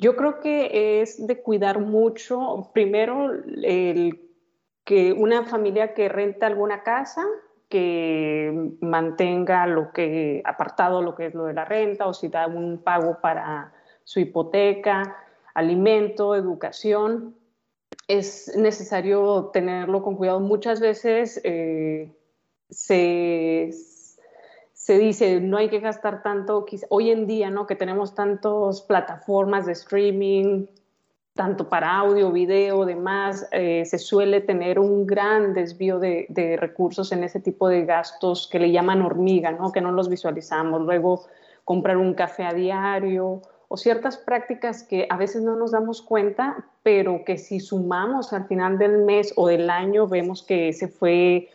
Yo 0.00 0.16
creo 0.16 0.40
que 0.40 1.00
es 1.00 1.24
de 1.24 1.40
cuidar 1.42 1.80
mucho, 1.80 2.70
primero, 2.72 3.32
el, 3.32 4.28
que 4.84 5.12
una 5.12 5.44
familia 5.44 5.92
que 5.92 6.08
renta 6.08 6.46
alguna 6.46 6.82
casa 6.82 7.24
que 7.68 8.72
mantenga 8.80 9.66
lo 9.66 9.92
que 9.92 10.40
apartado 10.44 11.02
lo 11.02 11.14
que 11.14 11.26
es 11.26 11.34
lo 11.34 11.44
de 11.44 11.52
la 11.52 11.64
renta 11.64 12.06
o 12.06 12.14
si 12.14 12.28
da 12.28 12.46
un 12.46 12.82
pago 12.82 13.20
para 13.20 13.72
su 14.04 14.20
hipoteca, 14.20 15.16
alimento, 15.52 16.34
educación. 16.34 17.36
Es 18.06 18.56
necesario 18.56 19.50
tenerlo 19.52 20.02
con 20.02 20.16
cuidado. 20.16 20.40
Muchas 20.40 20.80
veces 20.80 21.40
eh, 21.44 22.14
se, 22.70 23.70
se 24.72 24.98
dice 24.98 25.40
no 25.40 25.58
hay 25.58 25.68
que 25.68 25.80
gastar 25.80 26.22
tanto, 26.22 26.64
hoy 26.88 27.10
en 27.10 27.26
día, 27.26 27.50
¿no? 27.50 27.66
Que 27.66 27.74
tenemos 27.74 28.14
tantas 28.14 28.82
plataformas 28.82 29.66
de 29.66 29.72
streaming, 29.72 30.66
tanto 31.38 31.68
para 31.68 31.96
audio, 31.96 32.32
video, 32.32 32.84
demás, 32.84 33.46
eh, 33.52 33.84
se 33.84 33.98
suele 33.98 34.40
tener 34.40 34.80
un 34.80 35.06
gran 35.06 35.54
desvío 35.54 36.00
de, 36.00 36.56
recursos 36.58 37.12
en 37.12 37.22
ese 37.22 37.38
tipo 37.38 37.68
de 37.68 37.84
gastos 37.84 38.48
que 38.50 38.58
le 38.58 38.72
llaman 38.72 39.02
hormiga, 39.02 39.52
¿no? 39.52 39.70
que 39.70 39.80
no 39.80 39.92
los 39.92 40.08
visualizamos. 40.08 40.80
Luego, 40.80 41.26
comprar 41.64 41.96
un 41.96 42.14
café 42.14 42.44
a 42.44 42.52
diario 42.52 43.40
o 43.68 43.76
ciertas 43.76 44.16
prácticas 44.16 44.82
que 44.82 45.06
a 45.10 45.16
veces 45.16 45.42
no 45.42 45.54
nos 45.56 45.72
damos 45.72 46.02
cuenta, 46.02 46.66
pero 46.82 47.22
que 47.24 47.36
si 47.36 47.60
sumamos 47.60 48.32
al 48.32 48.46
final 48.46 48.78
del 48.78 49.04
mes 49.04 49.32
o 49.36 49.46
del 49.46 49.68
año, 49.68 50.08
vemos 50.08 50.42
que 50.42 50.72
se 50.72 50.88
fue 50.88 51.50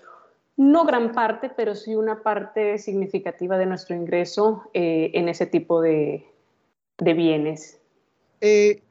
no 0.55 0.85
gran 0.85 1.11
parte, 1.13 1.49
pero 1.49 1.73
sí 1.73 1.95
una 1.95 2.21
parte 2.21 2.77
significativa 2.77 3.57
de 3.57 3.65
nuestro 3.65 3.95
ingreso 3.95 4.63
eh, 4.73 5.09
en 5.15 5.27
ese 5.27 5.47
tipo 5.47 5.81
de, 5.81 6.23
de 6.99 7.13
bienes. 7.15 7.79
Eh, 8.41 8.81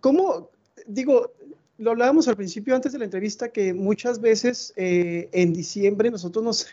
¿Cómo, 0.00 0.50
digo, 0.86 1.32
lo 1.78 1.90
hablábamos 1.90 2.28
al 2.28 2.36
principio 2.36 2.74
antes 2.74 2.92
de 2.92 2.98
la 2.98 3.04
entrevista 3.04 3.48
que 3.48 3.74
muchas 3.74 4.20
veces 4.20 4.72
eh, 4.76 5.28
en 5.32 5.52
diciembre 5.52 6.10
nosotros 6.10 6.44
nos, 6.44 6.66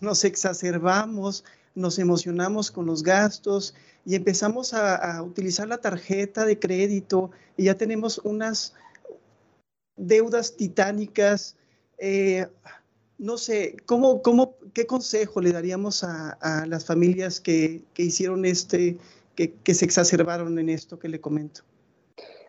nos 0.00 0.24
exacerbamos, 0.24 1.44
nos 1.76 2.00
emocionamos 2.00 2.72
con 2.72 2.86
los 2.86 3.04
gastos 3.04 3.74
y 4.04 4.16
empezamos 4.16 4.74
a, 4.74 5.22
utilizar 5.22 5.68
la 5.68 5.78
tarjeta 5.78 6.44
de 6.44 6.58
crédito 6.58 7.30
y 7.56 7.64
ya 7.64 7.76
tenemos 7.76 8.18
unas 8.24 8.74
deudas 9.96 10.56
titánicas. 10.56 11.56
Eh, 11.98 12.46
no 13.18 13.36
sé, 13.38 13.76
¿cómo, 13.86 14.22
cómo, 14.22 14.56
¿qué 14.74 14.86
consejo 14.86 15.40
le 15.40 15.52
daríamos 15.52 16.02
a, 16.02 16.64
las 16.66 16.84
familias 16.84 17.40
que, 17.40 17.82
hicieron 17.96 18.44
este, 18.44 18.98
que, 19.34 19.52
que 19.52 19.74
se 19.74 19.84
exacerbaron 19.84 20.58
en 20.58 20.70
esto 20.70 20.98
que 20.98 21.08
le 21.08 21.20
comento? 21.20 21.62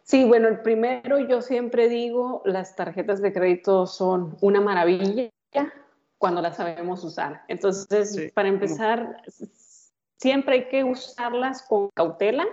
Sí, 0.03 0.23
bueno, 0.23 0.47
el 0.47 0.61
primero 0.61 1.19
yo 1.27 1.41
siempre 1.41 1.89
digo, 1.89 2.41
las 2.45 2.77
tarjetas 2.77 3.21
de 3.21 3.33
crédito 3.33 3.87
son 3.87 4.37
una 4.39 4.61
maravilla 4.61 5.29
cuando 6.17 6.41
las 6.41 6.57
sabemos 6.57 7.03
usar. 7.03 7.43
Entonces, 7.47 8.31
para 8.33 8.47
empezar, 8.47 9.21
siempre 10.17 10.55
hay 10.55 10.69
que 10.69 10.83
usarlas 10.83 11.61
con 11.63 11.89
cautela. 11.89 12.45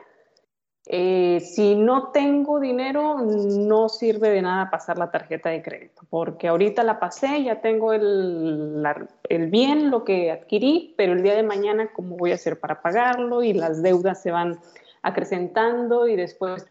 Eh, 0.86 1.40
si 1.40 1.74
no 1.74 2.10
tengo 2.12 2.60
dinero, 2.60 3.18
no 3.20 3.88
sirve 3.88 4.28
de 4.28 4.42
nada 4.42 4.70
pasar 4.70 4.98
la 4.98 5.10
tarjeta 5.10 5.48
de 5.48 5.62
crédito, 5.62 6.02
porque 6.10 6.46
ahorita 6.48 6.84
la 6.84 7.00
pasé, 7.00 7.42
ya 7.42 7.62
tengo 7.62 7.94
el, 7.94 8.84
el 9.30 9.50
bien, 9.50 9.90
lo 9.90 10.04
que 10.04 10.30
adquirí, 10.30 10.94
pero 10.98 11.14
el 11.14 11.22
día 11.22 11.36
de 11.36 11.42
mañana, 11.42 11.90
¿cómo 11.94 12.18
voy 12.18 12.32
a 12.32 12.34
hacer 12.34 12.60
para 12.60 12.82
pagarlo? 12.82 13.42
Y 13.42 13.54
las 13.54 13.82
deudas 13.82 14.20
se 14.20 14.30
van 14.30 14.60
acrecentando 15.00 16.06
y 16.06 16.16
después 16.16 16.66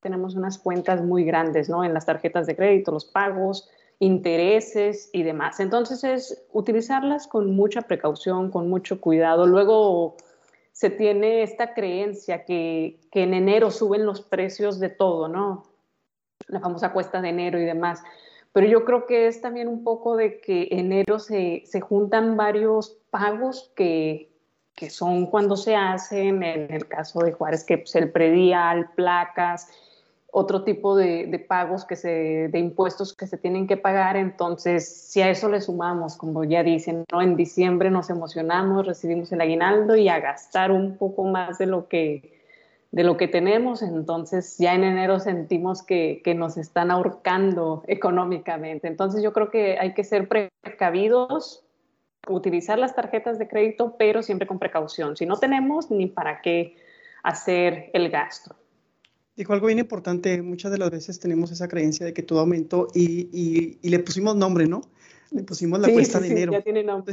tenemos 0.00 0.36
unas 0.36 0.58
cuentas 0.58 1.02
muy 1.02 1.24
grandes, 1.24 1.68
¿no? 1.68 1.82
En 1.82 1.92
las 1.92 2.06
tarjetas 2.06 2.46
de 2.46 2.54
crédito, 2.54 2.92
los 2.92 3.04
pagos, 3.04 3.68
intereses 3.98 5.10
y 5.12 5.22
demás. 5.22 5.60
Entonces 5.60 6.04
es 6.04 6.46
utilizarlas 6.52 7.26
con 7.26 7.54
mucha 7.54 7.82
precaución, 7.82 8.50
con 8.50 8.68
mucho 8.68 9.00
cuidado. 9.00 9.46
Luego 9.46 10.16
se 10.72 10.90
tiene 10.90 11.42
esta 11.42 11.72
creencia 11.72 12.44
que, 12.44 13.00
que 13.10 13.22
en 13.22 13.34
enero 13.34 13.70
suben 13.70 14.04
los 14.04 14.20
precios 14.20 14.78
de 14.78 14.90
todo, 14.90 15.28
¿no? 15.28 15.64
La 16.48 16.60
famosa 16.60 16.92
cuesta 16.92 17.20
de 17.20 17.30
enero 17.30 17.58
y 17.58 17.64
demás. 17.64 18.02
Pero 18.52 18.66
yo 18.66 18.84
creo 18.84 19.06
que 19.06 19.26
es 19.26 19.40
también 19.40 19.68
un 19.68 19.84
poco 19.84 20.16
de 20.16 20.40
que 20.40 20.68
enero 20.70 21.18
se, 21.18 21.62
se 21.66 21.80
juntan 21.80 22.36
varios 22.36 22.96
pagos 23.10 23.72
que, 23.74 24.30
que 24.74 24.90
son 24.90 25.26
cuando 25.26 25.56
se 25.56 25.74
hacen, 25.74 26.42
en 26.42 26.72
el 26.72 26.86
caso 26.86 27.20
de 27.20 27.32
Juárez, 27.32 27.64
que 27.64 27.78
pues, 27.78 27.94
el 27.96 28.12
predial, 28.12 28.90
placas, 28.94 29.70
otro 30.38 30.64
tipo 30.64 30.94
de, 30.94 31.42
pagos 31.48 31.86
que 31.86 31.96
se, 31.96 32.48
de 32.48 32.58
impuestos 32.58 33.14
que 33.14 33.26
se 33.26 33.38
tienen 33.38 33.66
que 33.66 33.78
pagar. 33.78 34.18
Entonces, 34.18 34.86
si 34.86 35.22
a 35.22 35.30
eso 35.30 35.48
le 35.48 35.62
sumamos, 35.62 36.18
como 36.18 36.44
ya 36.44 36.62
dicen, 36.62 37.06
¿no? 37.10 37.22
en 37.22 37.36
diciembre 37.36 37.90
nos 37.90 38.10
emocionamos, 38.10 38.86
recibimos 38.86 39.32
el 39.32 39.40
aguinaldo 39.40 39.96
y 39.96 40.10
a 40.10 40.20
gastar 40.20 40.72
un 40.72 40.98
poco 40.98 41.24
más 41.24 41.56
de 41.56 41.64
lo 41.64 41.88
que, 41.88 42.34
de 42.90 43.02
lo 43.02 43.16
que 43.16 43.28
tenemos, 43.28 43.80
entonces 43.80 44.58
ya 44.58 44.74
en 44.74 44.84
enero 44.84 45.20
sentimos 45.20 45.82
que, 45.82 46.20
que 46.22 46.34
nos 46.34 46.58
están 46.58 46.90
ahorcando 46.90 47.82
económicamente. 47.86 48.88
Entonces, 48.88 49.22
yo 49.22 49.32
creo 49.32 49.50
que 49.50 49.78
hay 49.78 49.94
que 49.94 50.04
ser 50.04 50.28
precavidos, 50.28 51.64
utilizar 52.28 52.78
las 52.78 52.94
tarjetas 52.94 53.38
de 53.38 53.48
crédito, 53.48 53.96
pero 53.98 54.22
siempre 54.22 54.46
con 54.46 54.58
precaución. 54.58 55.16
Si 55.16 55.24
no 55.24 55.38
tenemos, 55.38 55.90
ni 55.90 56.08
para 56.08 56.42
qué 56.42 56.76
hacer 57.22 57.88
el 57.94 58.10
gasto. 58.10 58.54
Dijo 59.36 59.52
algo 59.52 59.66
bien 59.66 59.78
importante, 59.78 60.40
muchas 60.40 60.72
de 60.72 60.78
las 60.78 60.90
veces 60.90 61.20
tenemos 61.20 61.50
esa 61.50 61.68
creencia 61.68 62.06
de 62.06 62.14
que 62.14 62.22
todo 62.22 62.40
aumentó 62.40 62.88
y, 62.94 63.28
y, 63.82 63.88
le 63.88 63.98
pusimos 63.98 64.34
nombre, 64.34 64.66
¿no? 64.66 64.80
Le 65.30 65.42
pusimos 65.42 65.78
la 65.78 65.92
cuesta 65.92 66.20
de 66.20 66.28
enero. 66.28 66.52
Ya 66.52 66.62
tiene 66.62 66.82
nombre. 66.82 67.12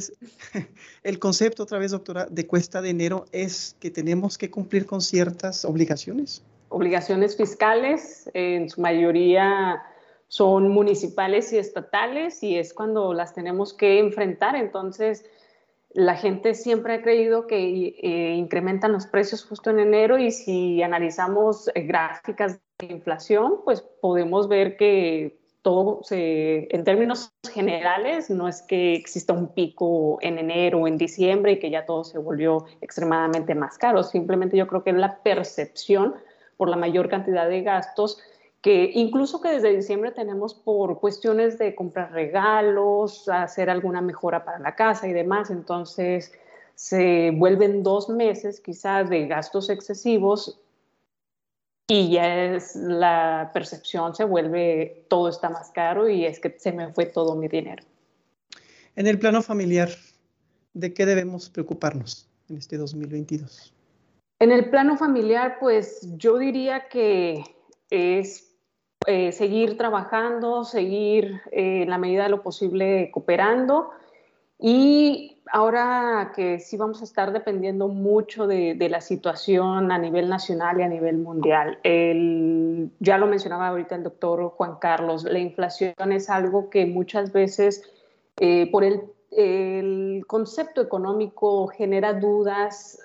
el 1.03 1.19
concepto, 1.19 1.63
otra 1.63 1.79
vez, 1.79 1.91
doctora, 1.91 2.25
de 2.29 2.47
cuesta 2.47 2.81
de 2.81 2.91
enero 2.91 3.25
es 3.33 3.75
que 3.81 3.91
tenemos 3.91 4.37
que 4.37 4.49
cumplir 4.49 4.85
con 4.85 5.01
ciertas 5.01 5.65
obligaciones. 5.65 6.43
Obligaciones 6.69 7.35
fiscales, 7.35 8.29
en 8.33 8.69
su 8.69 8.79
mayoría 8.79 9.81
son 10.29 10.69
municipales 10.69 11.51
y 11.51 11.57
estatales, 11.57 12.41
y 12.41 12.55
es 12.57 12.73
cuando 12.73 13.13
las 13.13 13.33
tenemos 13.33 13.73
que 13.73 13.99
enfrentar. 13.99 14.55
Entonces, 14.55 15.25
la 15.93 16.15
gente 16.15 16.55
siempre 16.55 16.95
ha 16.95 17.01
creído 17.01 17.45
que 17.45 17.95
eh, 18.01 18.35
incrementan 18.35 18.91
los 18.91 19.05
precios 19.05 19.45
justo 19.45 19.69
en 19.69 19.79
enero 19.79 20.17
y 20.17 20.31
si 20.31 20.81
analizamos 20.81 21.69
eh, 21.75 21.81
gráficas 21.83 22.59
de 22.79 22.87
inflación, 22.87 23.61
pues 23.63 23.81
podemos 24.01 24.47
ver 24.47 24.75
que 24.75 25.39
todo 25.61 26.01
se, 26.03 26.67
en 26.75 26.83
términos 26.83 27.31
generales, 27.53 28.29
no 28.29 28.47
es 28.47 28.61
que 28.63 28.95
exista 28.95 29.33
un 29.33 29.53
pico 29.53 30.17
en 30.21 30.37
enero 30.37 30.79
o 30.79 30.87
en 30.87 30.97
diciembre 30.97 31.53
y 31.53 31.59
que 31.59 31.69
ya 31.69 31.85
todo 31.85 32.03
se 32.03 32.17
volvió 32.17 32.65
extremadamente 32.81 33.55
más 33.55 33.77
caro. 33.77 34.03
Simplemente 34.03 34.57
yo 34.57 34.67
creo 34.67 34.83
que 34.83 34.89
es 34.89 34.97
la 34.97 35.21
percepción 35.23 36.15
por 36.57 36.69
la 36.69 36.75
mayor 36.75 37.07
cantidad 37.07 37.47
de 37.47 37.61
gastos 37.61 38.19
que 38.63 38.91
incluso 38.93 39.41
que 39.41 39.49
desde 39.49 39.75
diciembre 39.75 40.11
tenemos 40.11 40.53
por 40.53 41.01
cuestiones 41.01 41.57
de 41.57 41.75
comprar 41.75 42.13
regalos, 42.13 43.27
hacer 43.27 43.69
alguna 43.69 44.01
mejora 44.01 44.45
para 44.45 44.57
la 44.57 44.73
casa 44.73 45.05
y 45.05 45.11
demás, 45.11 45.49
entonces 45.49 46.31
se 46.73 47.31
vuelven 47.31 47.83
dos 47.83 48.07
meses 48.07 48.61
quizás 48.61 49.09
de 49.09 49.27
gastos 49.27 49.69
excesivos 49.69 50.61
y 51.89 52.09
ya 52.11 52.55
es 52.55 52.77
la 52.77 53.51
percepción 53.53 54.15
se 54.15 54.23
vuelve 54.23 55.05
todo 55.09 55.27
está 55.27 55.49
más 55.49 55.71
caro 55.71 56.07
y 56.07 56.25
es 56.25 56.39
que 56.39 56.55
se 56.57 56.71
me 56.71 56.93
fue 56.93 57.05
todo 57.05 57.35
mi 57.35 57.49
dinero. 57.49 57.83
En 58.95 59.07
el 59.07 59.19
plano 59.19 59.41
familiar, 59.41 59.89
¿de 60.73 60.93
qué 60.93 61.05
debemos 61.05 61.49
preocuparnos 61.49 62.29
en 62.47 62.55
este 62.55 62.77
2022? 62.77 63.73
En 64.39 64.53
el 64.53 64.69
plano 64.69 64.95
familiar, 64.95 65.57
pues 65.59 66.07
yo 66.15 66.37
diría 66.37 66.87
que 66.87 67.43
es 67.89 68.52
eh, 69.07 69.31
seguir 69.31 69.77
trabajando, 69.77 70.63
seguir 70.63 71.41
eh, 71.51 71.83
en 71.83 71.89
la 71.89 71.97
medida 71.97 72.23
de 72.23 72.29
lo 72.29 72.41
posible 72.41 73.09
cooperando. 73.11 73.91
Y 74.59 75.41
ahora 75.51 76.31
que 76.35 76.59
sí 76.59 76.77
vamos 76.77 77.01
a 77.01 77.03
estar 77.03 77.33
dependiendo 77.33 77.89
mucho 77.89 78.47
de, 78.47 78.75
la 78.89 79.01
situación 79.01 79.91
a 79.91 79.97
nivel 79.97 80.29
nacional 80.29 80.79
y 80.79 80.83
a 80.83 80.87
nivel 80.87 81.17
mundial. 81.17 81.79
ya 82.99 83.17
lo 83.17 83.27
mencionaba 83.27 83.67
ahorita 83.67 83.95
el 83.95 84.03
doctor 84.03 84.49
Juan 84.51 84.77
Carlos, 84.79 85.25
la 85.25 85.39
inflación 85.39 86.11
es 86.11 86.29
algo 86.29 86.69
que 86.69 86.85
muchas 86.85 87.33
veces 87.33 87.83
eh, 88.39 88.69
por 88.71 88.83
el, 88.83 89.03
concepto 90.27 90.81
económico 90.81 91.67
genera 91.67 92.13
dudas 92.13 92.99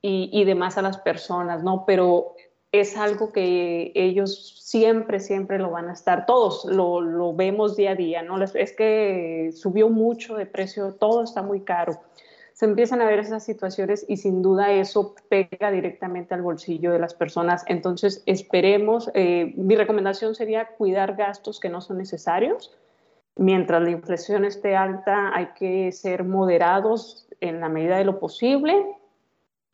y, 0.00 0.30
y, 0.32 0.44
demás 0.44 0.78
a 0.78 0.82
las 0.82 0.98
personas, 0.98 1.64
¿no? 1.64 1.84
Pero 1.84 2.36
es 2.72 2.96
algo 2.96 3.32
que 3.32 3.92
ellos 3.94 4.58
siempre, 4.64 5.20
siempre 5.20 5.58
lo 5.58 5.70
van 5.70 5.90
a 5.90 5.92
estar, 5.92 6.24
todos 6.24 6.64
lo, 6.64 7.34
vemos 7.34 7.76
día 7.76 7.90
a 7.90 7.94
día, 7.94 8.22
¿no? 8.22 8.42
Es 8.42 8.72
que 8.72 9.50
subió 9.54 9.90
mucho 9.90 10.36
de 10.36 10.46
precio, 10.46 10.94
todo 10.94 11.22
está 11.22 11.42
muy 11.42 11.60
caro. 11.60 12.00
Se 12.54 12.64
empiezan 12.64 13.02
a 13.02 13.04
ver 13.04 13.18
esas 13.18 13.44
situaciones 13.44 14.06
y 14.08 14.16
sin 14.16 14.40
duda 14.40 14.72
eso 14.72 15.14
pega 15.28 15.70
directamente 15.70 16.32
al 16.32 16.42
bolsillo 16.42 16.92
de 16.92 16.98
las 16.98 17.12
personas. 17.12 17.64
Entonces, 17.66 18.22
esperemos, 18.24 19.10
eh, 19.14 19.52
mi 19.56 19.76
recomendación 19.76 20.34
sería 20.34 20.68
cuidar 20.68 21.14
gastos 21.14 21.60
que 21.60 21.68
no 21.68 21.82
son 21.82 21.98
necesarios. 21.98 22.74
Mientras 23.36 23.82
la 23.82 23.90
inflación 23.90 24.44
esté 24.44 24.76
alta, 24.76 25.34
hay 25.34 25.48
que 25.58 25.92
ser 25.92 26.24
moderados 26.24 27.26
en 27.40 27.60
la 27.60 27.68
medida 27.68 27.96
de 27.96 28.04
lo 28.04 28.18
posible 28.18 28.96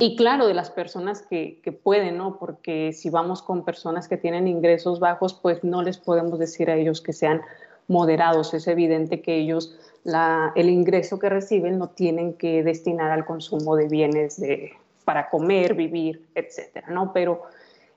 y 0.01 0.15
claro, 0.15 0.47
de 0.47 0.55
las 0.55 0.71
personas 0.71 1.23
que, 1.23 1.61
pueden, 1.83 2.19
¿no? 2.19 2.39
Porque 2.39 2.93
si 2.93 3.11
vamos 3.11 3.43
con 3.43 3.65
personas 3.65 4.07
que 4.07 4.17
tienen 4.17 4.47
ingresos 4.47 5.01
bajos, 5.01 5.35
pues 5.35 5.65
no 5.65 5.83
les 5.83 5.99
podemos 5.99 6.39
decir 6.39 6.71
a 6.71 6.77
ellos 6.77 7.01
que 7.01 7.13
sean 7.13 7.43
moderados. 7.89 8.55
Es 8.55 8.69
evidente 8.69 9.21
que 9.21 9.37
ellos 9.37 9.77
la, 10.05 10.53
el 10.55 10.71
ingreso 10.71 11.19
que 11.19 11.29
reciben 11.29 11.79
no 11.79 11.89
tienen 11.89 12.35
que 12.35 12.63
destinar 12.63 13.11
al 13.11 13.27
consumo 13.27 13.75
de 13.75 13.89
bienes 13.89 14.39
de, 14.39 14.73
para 15.05 15.29
comer, 15.31 15.75
vivir, 15.75 16.25
etcétera, 16.37 16.87
¿no? 16.91 17.13
Pero 17.13 17.43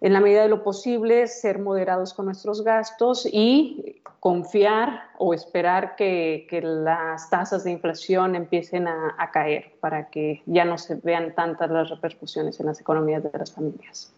en 0.02 0.14
la 0.14 0.20
medida 0.20 0.42
de 0.42 0.50
lo 0.50 0.64
posible, 0.64 1.28
ser 1.28 1.60
moderados 1.60 2.16
con 2.16 2.26
nuestros 2.26 2.64
gastos 2.64 3.28
y 3.32 4.02
confiar 4.20 5.12
o 5.20 5.36
esperar 5.36 5.96
que, 5.96 6.48
las 6.64 7.30
tasas 7.30 7.64
de 7.64 7.72
inflación 7.72 8.36
empiecen 8.36 8.88
a, 8.88 9.30
caer 9.32 9.74
para 9.80 10.10
que 10.10 10.42
ya 10.48 10.66
no 10.66 10.80
se 10.80 10.96
vean 10.96 11.36
tantas 11.36 11.70
las 11.70 11.90
repercusiones 11.90 12.60
en 12.60 12.66
las 12.66 12.82
economías 12.82 13.24
de 13.24 13.30
las 13.38 13.52
familias. 13.52 14.12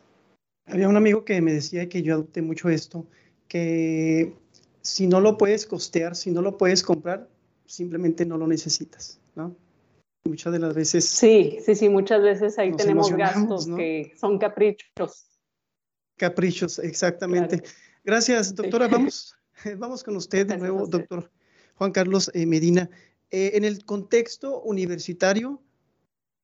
Había 0.68 0.88
un 0.88 0.96
amigo 0.96 1.26
que 1.26 1.42
me 1.42 1.52
decía 1.52 1.90
que 1.90 2.02
yo 2.02 2.14
adopté 2.14 2.42
mucho 2.42 2.70
esto, 2.70 3.06
que 3.50 4.34
si 4.82 5.08
no 5.08 5.20
lo 5.20 5.38
puedes 5.38 5.66
costear, 5.66 6.16
si 6.16 6.32
no 6.32 6.42
lo 6.42 6.58
puedes 6.58 6.82
comprar, 6.82 7.28
simplemente 7.66 8.26
no 8.26 8.38
lo 8.38 8.48
necesitas, 8.48 9.20
¿no? 9.36 9.54
Muchas 10.26 10.54
de 10.54 10.60
las 10.60 10.74
veces... 10.74 11.04
Sí, 11.04 11.58
sí, 11.66 11.76
sí, 11.76 11.90
muchas 11.90 12.22
veces 12.22 12.58
ahí 12.58 12.72
tenemos 12.72 13.12
gastos 13.12 13.68
que 13.68 14.14
son 14.16 14.38
caprichos. 14.38 15.33
Caprichos, 16.18 16.80
exactamente. 16.80 17.64
Gracias, 18.04 18.54
doctora. 18.56 18.88
Vamos, 18.88 19.36
vamos 19.78 20.04
con 20.04 20.16
usted 20.16 20.48
de 20.48 20.58
nuevo, 20.58 20.86
doctor 20.88 21.32
Juan 21.76 21.92
Carlos 21.92 22.32
eh, 22.34 22.46
Medina. 22.46 22.90
Eh, 23.32 23.52
en 23.56 23.64
el 23.64 23.84
contexto 23.86 24.62
universitario, 24.62 25.60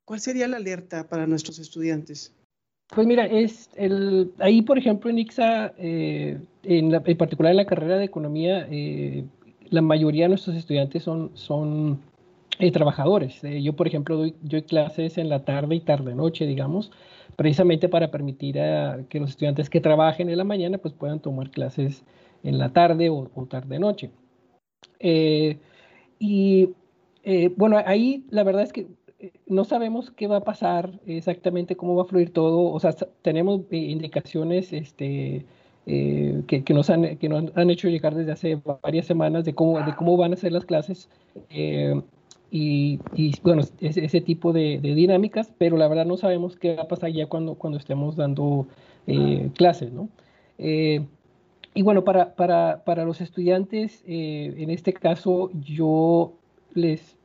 ¿cuál 0.05 0.19
sería 0.19 0.47
la 0.47 0.57
alerta 0.57 1.07
para 1.07 1.27
nuestros 1.27 1.59
estudiantes? 1.59 2.33
Pues 2.87 3.05
mira, 3.05 3.27
es 3.27 3.69
el, 3.75 4.33
ahí, 4.39 4.63
por 4.63 4.79
ejemplo, 4.79 5.11
en 5.11 5.19
ICSA, 5.19 5.73
eh, 5.77 6.39
en, 6.63 6.93
en, 6.93 7.17
particular 7.17 7.51
en 7.51 7.57
la 7.57 7.67
carrera 7.67 7.97
de 7.97 8.05
economía, 8.05 8.67
la 9.69 9.81
mayoría 9.83 10.25
de 10.25 10.29
nuestros 10.29 10.55
estudiantes 10.55 11.03
son, 11.03 11.29
son 11.35 12.01
trabajadores. 12.73 13.41
yo, 13.43 13.73
por 13.73 13.87
ejemplo, 13.87 14.17
doy, 14.17 14.33
doy 14.41 14.63
clases 14.63 15.19
en 15.19 15.29
la 15.29 15.45
tarde 15.45 15.75
y 15.75 15.81
tarde-noche, 15.81 16.47
digamos, 16.47 16.91
precisamente 17.35 17.89
para 17.89 18.11
permitir 18.11 18.59
a 18.59 19.03
que 19.09 19.19
los 19.19 19.31
estudiantes 19.31 19.69
que 19.69 19.81
trabajen 19.81 20.29
en 20.29 20.37
la 20.37 20.43
mañana 20.43 20.77
pues 20.77 20.93
puedan 20.93 21.19
tomar 21.19 21.51
clases 21.51 22.03
en 22.43 22.57
la 22.57 22.69
tarde 22.69 23.09
o, 23.09 23.27
tarde-noche. 23.49 24.11
Eh, 24.99 25.57
y 26.19 26.69
eh, 27.23 27.51
bueno, 27.55 27.81
ahí 27.85 28.25
la 28.29 28.43
verdad 28.43 28.63
es 28.63 28.73
que 28.73 28.87
eh, 29.19 29.31
no 29.47 29.65
sabemos 29.65 30.11
qué 30.11 30.27
va 30.27 30.37
a 30.37 30.43
pasar 30.43 30.99
exactamente, 31.05 31.75
cómo 31.75 31.95
va 31.95 32.03
a 32.03 32.07
fluir 32.07 32.31
todo. 32.33 32.71
O 32.71 32.79
sea, 32.79 32.93
tenemos 33.21 33.61
indicaciones 33.71 34.73
este, 34.73 35.45
que, 35.85 36.63
nos 36.69 36.89
han, 36.89 37.17
que, 37.17 37.29
nos 37.29 37.55
han, 37.55 37.69
hecho 37.69 37.89
llegar 37.89 38.15
desde 38.15 38.31
hace 38.31 38.61
varias 38.83 39.05
semanas 39.05 39.45
de 39.45 39.53
cómo, 39.55 39.83
de 39.83 39.95
cómo 39.95 40.17
van 40.17 40.33
a 40.33 40.37
ser 40.37 40.51
las 40.51 40.65
clases 40.65 41.09
y, 42.51 42.99
bueno, 43.43 43.61
ese, 43.79 44.21
tipo 44.21 44.53
de, 44.53 44.79
dinámicas, 44.81 45.51
pero 45.57 45.77
la 45.77 45.87
verdad 45.87 46.05
no 46.05 46.17
sabemos 46.17 46.55
qué 46.55 46.75
va 46.75 46.83
a 46.83 46.87
pasar 46.87 47.11
ya 47.11 47.27
cuando, 47.27 47.57
estemos 47.77 48.15
dando 48.15 48.67
eh, 49.07 49.49
clases, 49.55 49.91
¿no? 49.91 50.09
Eh, 50.57 51.05
y 51.75 51.83
bueno, 51.83 52.03
para, 52.03 52.35
para, 52.35 52.83
para 52.83 53.05
los 53.05 53.21
estudiantes, 53.21 54.03
eh, 54.07 54.55
en 54.57 54.71
este 54.71 54.93
caso 54.93 55.51
yo 55.53 56.33
les, 56.73 57.15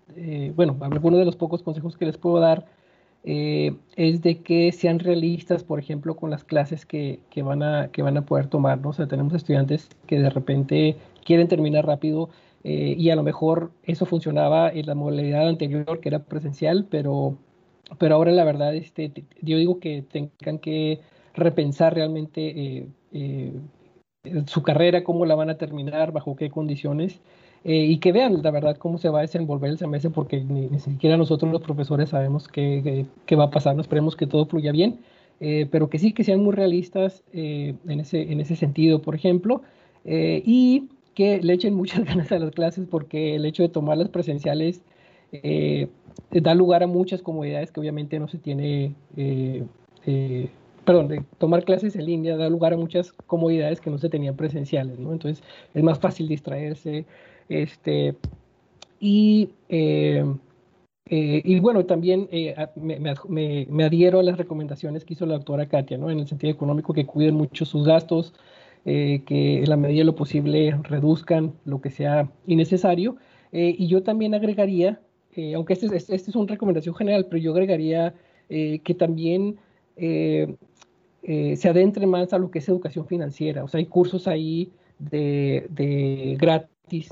bueno, 0.55 0.77
algunos 0.81 1.19
de 1.19 1.25
los 1.25 1.37
pocos 1.37 1.63
consejos 1.63 1.97
que 1.97 2.05
les 2.05 2.19
puedo 2.19 2.39
dar 2.41 2.67
es 3.25 4.21
de 4.21 4.43
que 4.43 4.71
sean 4.73 4.99
realistas, 4.99 5.65
por 5.65 5.79
ejemplo, 5.79 6.15
con 6.15 6.29
las 6.29 6.45
clases 6.45 6.85
que, 6.85 7.21
que, 7.31 7.43
van, 7.43 7.63
a, 7.63 7.89
que 7.89 8.03
van 8.03 8.19
a 8.19 8.27
poder 8.27 8.49
tomar. 8.49 8.87
O 8.87 8.93
sea, 8.93 9.07
tenemos 9.07 9.33
estudiantes 9.33 9.89
que 10.07 10.19
de 10.19 10.29
repente 10.29 10.97
quieren 11.25 11.49
terminar 11.49 11.87
rápido 11.87 12.29
eh, 12.65 12.95
y 12.99 13.11
a 13.11 13.17
lo 13.17 13.23
mejor 13.23 13.73
eso 13.83 14.07
funcionaba 14.07 14.71
en 14.71 14.87
la 14.87 14.95
modalidad 14.95 15.47
anterior 15.47 16.01
que 16.01 16.09
era 16.09 16.25
presencial, 16.25 16.87
pero 16.91 17.37
pero 17.99 18.15
ahora 18.15 18.33
la 18.33 18.45
verdad, 18.45 18.75
este, 18.75 19.13
yo 19.43 19.59
digo 19.59 19.79
que 19.79 20.03
tengan 20.11 20.59
que 20.59 21.01
repensar 21.35 21.95
realmente 21.95 22.89
su 24.47 24.63
carrera, 24.63 25.05
cómo 25.05 25.27
la 25.27 25.35
van 25.35 25.51
a 25.51 25.59
terminar, 25.59 26.11
bajo 26.11 26.35
qué 26.35 26.51
condiciones. 26.51 27.21
y 27.63 27.99
que 27.99 28.13
vean 28.13 28.43
la 28.43 28.51
verdad 28.51 28.79
cómo 28.79 28.99
se 28.99 29.11
va 29.11 29.19
a 29.19 29.23
desenvolver 29.23 29.71
el 29.71 29.79
semestre, 29.79 30.11
porque 30.11 30.43
ni, 30.43 30.79
siquiera 30.79 31.19
nosotros 31.19 31.53
los 31.53 31.61
profesores 31.61 32.09
sabemos 32.09 32.49
qué, 32.49 33.07
qué, 33.27 33.37
va 33.37 33.45
a 33.45 33.51
pasar, 33.51 33.75
no 33.75 33.83
esperemos 33.83 34.17
que 34.17 34.27
todo 34.27 34.47
fluya 34.47 34.73
bien, 34.73 35.01
pero 35.71 35.91
que 35.91 35.99
sí 35.99 36.13
que 36.13 36.25
sean 36.25 36.43
muy 36.43 36.55
realistas 36.55 37.23
en, 37.33 38.01
ese, 38.01 38.33
en 38.33 38.41
ese 38.41 38.57
sentido, 38.57 39.03
por 39.03 39.15
ejemplo, 39.15 39.63
y 40.05 40.89
que 41.15 41.41
le 41.41 41.53
echen 41.53 41.75
muchas 41.75 42.05
ganas 42.05 42.31
a 42.33 42.39
las 42.39 42.51
clases 42.51 42.87
porque 42.91 43.37
el 43.37 43.45
hecho 43.45 43.63
de 43.63 43.69
tomarlas 43.69 44.09
presenciales 44.09 44.83
eh, 45.43 45.89
da 46.31 46.55
lugar 46.55 46.83
a 46.83 46.87
muchas 46.87 47.23
comodidades 47.23 47.73
que 47.73 47.81
obviamente 47.81 48.19
no 48.19 48.29
se 48.29 48.39
tiene, 48.39 48.95
eh, 49.17 49.65
eh, 50.07 50.49
perdón, 50.85 51.09
de 51.09 51.25
tomar 51.39 51.65
clases 51.65 51.97
en 51.97 52.07
línea 52.07 52.37
da 52.37 52.49
lugar 52.49 52.73
a 52.73 52.77
muchas 52.77 53.13
comodidades 53.13 53.81
que 53.81 53.91
no 53.91 53.99
se 53.99 54.09
tenían 54.09 54.37
presenciales, 54.37 54.99
¿no? 54.99 55.13
Entonces 55.13 55.45
es 55.73 55.83
más 55.83 55.99
fácil 55.99 56.29
distraerse, 56.29 57.05
este, 57.49 58.17
y, 59.01 59.51
y 61.07 61.61
bueno, 61.61 61.85
también 61.85 62.29
me, 62.77 62.99
me, 63.29 63.67
me, 63.69 63.85
adhiero 63.85 64.21
a 64.21 64.23
las 64.23 64.39
recomendaciones 64.39 65.05
que 65.05 65.15
hizo 65.15 65.27
la 65.27 65.35
doctora 65.35 65.67
Katia, 65.67 65.99
¿no? 65.99 66.11
En 66.11 66.21
el 66.21 66.29
sentido 66.29 66.53
económico, 66.53 66.95
que 66.95 67.07
cuiden 67.07 67.35
mucho 67.35 67.65
sus 67.65 67.87
gastos, 67.87 68.35
eh, 68.87 69.23
que 69.25 69.61
en 69.61 69.71
la 69.71 69.79
medida 69.79 70.01
de 70.01 70.05
lo 70.05 70.15
posible 70.15 70.79
reduzcan 70.83 71.55
lo 71.65 71.81
que 71.81 71.89
sea 71.91 72.31
innecesario. 72.47 73.17
Eh, 73.51 73.75
y 73.79 73.87
yo 73.87 74.03
también 74.03 74.35
agregaría, 74.35 75.01
eh, 75.35 75.55
aunque 75.55 75.73
esta 75.73 75.87
es, 75.87 76.11
este 76.11 76.31
es 76.31 76.37
una 76.37 76.53
recomendación 76.53 76.95
general, 76.95 77.27
pero 77.27 77.39
yo 77.39 77.53
agregaría 77.53 78.15
que 78.47 78.95
también 78.97 79.57
se 79.97 80.59
adentre 81.69 82.07
más 82.07 82.33
a 82.35 82.39
lo 82.39 82.51
que 82.51 82.59
es 82.59 82.69
educación 82.69 83.07
financiera. 83.07 83.65
O 83.65 83.69
sea, 83.69 83.79
hay 83.79 83.87
cursos 83.87 84.29
ahí 84.29 84.71
de, 84.99 85.67
de 85.71 86.37
gratis 86.39 87.09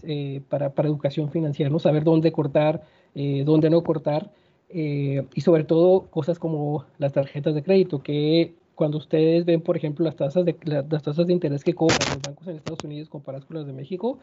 para, 0.48 0.74
para, 0.74 0.88
educación 0.88 1.30
financiera, 1.30 1.70
¿no? 1.70 1.78
Saber 1.78 2.04
dónde 2.04 2.30
cortar, 2.32 2.82
dónde 3.14 3.70
no 3.70 3.82
cortar. 3.82 4.30
y 4.70 5.40
sobre 5.40 5.64
todo 5.64 6.02
cosas 6.10 6.38
como 6.38 6.84
las 6.98 7.14
tarjetas 7.14 7.54
de 7.54 7.62
crédito, 7.62 8.02
que 8.02 8.52
cuando 8.74 8.98
ustedes 8.98 9.44
ven, 9.44 9.60
por 9.60 9.76
ejemplo, 9.76 10.04
las 10.04 10.16
tasas 10.16 10.44
de, 10.44 10.56
las 10.64 11.02
tasas 11.02 11.26
de 11.26 11.32
interés 11.32 11.64
que 11.64 11.74
cobran 11.74 11.98
los 12.08 12.22
bancos 12.22 12.46
en 12.46 12.56
Estados 12.56 12.84
Unidos 12.84 13.08
comparadas 13.08 13.44
con 13.44 13.56
las 13.56 13.66
de 13.66 13.72
México, 13.72 14.18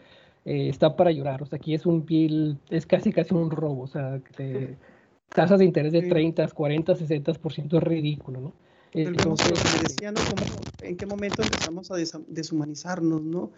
eh, 0.46 0.70
está 0.70 0.96
para 0.96 1.12
llorar. 1.12 1.42
O 1.44 1.46
sea, 1.46 1.58
aquí 1.58 1.74
es 1.74 1.86
un 1.86 2.06
bill, 2.06 2.58
es 2.70 2.86
casi 2.86 3.12
casi 3.12 3.34
un 3.34 3.52
robo. 3.52 3.84
O 3.84 3.88
sea, 3.88 4.22
tasas 5.30 5.60
de 5.60 5.66
interés 5.66 5.94
de 5.94 6.04
30, 6.04 6.48
40, 6.48 6.94
60% 6.94 7.78
es 7.78 7.84
ridículo, 7.84 8.42
¿no? 8.42 8.54
Entonces, 8.94 9.54
decía, 9.84 10.12
¿no? 10.12 10.22
¿En 10.82 10.98
qué 10.98 11.06
momento 11.06 11.44
empezamos 11.44 11.92
a 11.92 11.96
deshumanizarnos, 12.28 13.22
no? 13.22 13.52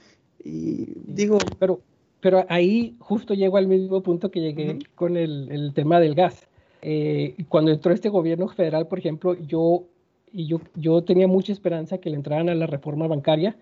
Y 0.43 0.93
digo... 1.05 1.37
Pero, 1.57 1.81
pero 2.19 2.45
ahí 2.49 2.95
justo 2.99 3.33
llego 3.33 3.57
al 3.57 3.67
mismo 3.67 4.03
punto 4.03 4.29
que 4.29 4.41
llegué 4.41 4.79
con 4.95 5.15
el, 5.15 5.49
el, 5.51 5.73
tema 5.73 5.99
del 5.99 6.15
gas. 6.15 6.47
Eh, 6.81 7.35
cuando 7.47 7.71
entró 7.71 7.93
este 7.93 8.09
gobierno 8.09 8.47
federal, 8.49 8.87
por 8.87 8.99
ejemplo, 8.99 9.35
yo 9.35 9.85
y 10.33 10.47
yo, 10.47 10.61
yo 10.75 11.03
tenía 11.03 11.27
mucha 11.27 11.51
esperanza 11.51 11.97
que 11.97 12.09
le 12.09 12.15
entraran 12.15 12.49
a 12.49 12.55
la 12.55 12.67
reforma 12.67 13.07
bancaria, 13.07 13.55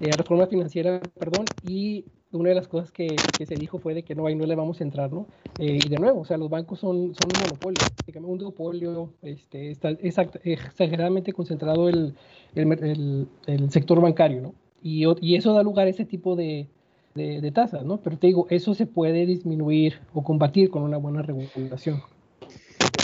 eh, 0.00 0.12
reforma 0.16 0.46
financiera, 0.46 1.00
perdón, 1.18 1.44
y 1.66 2.04
una 2.30 2.50
de 2.50 2.54
las 2.54 2.68
cosas 2.68 2.92
que, 2.92 3.16
que, 3.38 3.46
se 3.46 3.54
dijo 3.54 3.78
fue 3.78 3.94
de 3.94 4.02
que 4.02 4.14
no, 4.14 4.26
ahí 4.26 4.34
no 4.34 4.44
le 4.44 4.54
vamos 4.54 4.80
a 4.80 4.84
entrar, 4.84 5.10
¿no? 5.12 5.26
Eh, 5.58 5.78
y 5.84 5.88
de 5.88 5.96
nuevo, 5.96 6.20
o 6.20 6.24
sea, 6.24 6.36
los 6.36 6.50
bancos 6.50 6.78
son, 6.78 7.14
son 7.14 7.30
un 7.34 7.42
monopolio, 7.42 7.78
un 8.14 8.38
monopolio, 8.38 9.10
este, 9.22 9.70
está 9.70 9.90
exageradamente 9.90 11.32
concentrado 11.32 11.88
el, 11.88 12.14
el, 12.54 13.28
el, 13.46 13.70
sector 13.70 14.00
bancario, 14.00 14.42
¿no? 14.42 14.54
Y, 14.82 15.04
y, 15.20 15.36
eso 15.36 15.54
da 15.54 15.62
lugar 15.62 15.86
a 15.86 15.90
ese 15.90 16.04
tipo 16.04 16.36
de, 16.36 16.68
de 17.14 17.50
tasas, 17.50 17.84
¿no? 17.84 17.96
Pero 17.98 18.18
te 18.18 18.28
digo, 18.28 18.46
eso 18.50 18.74
se 18.74 18.86
puede 18.86 19.26
disminuir 19.26 20.00
o 20.12 20.22
combatir 20.22 20.70
con 20.70 20.82
una 20.82 20.98
buena 20.98 21.22
regulación. 21.22 22.02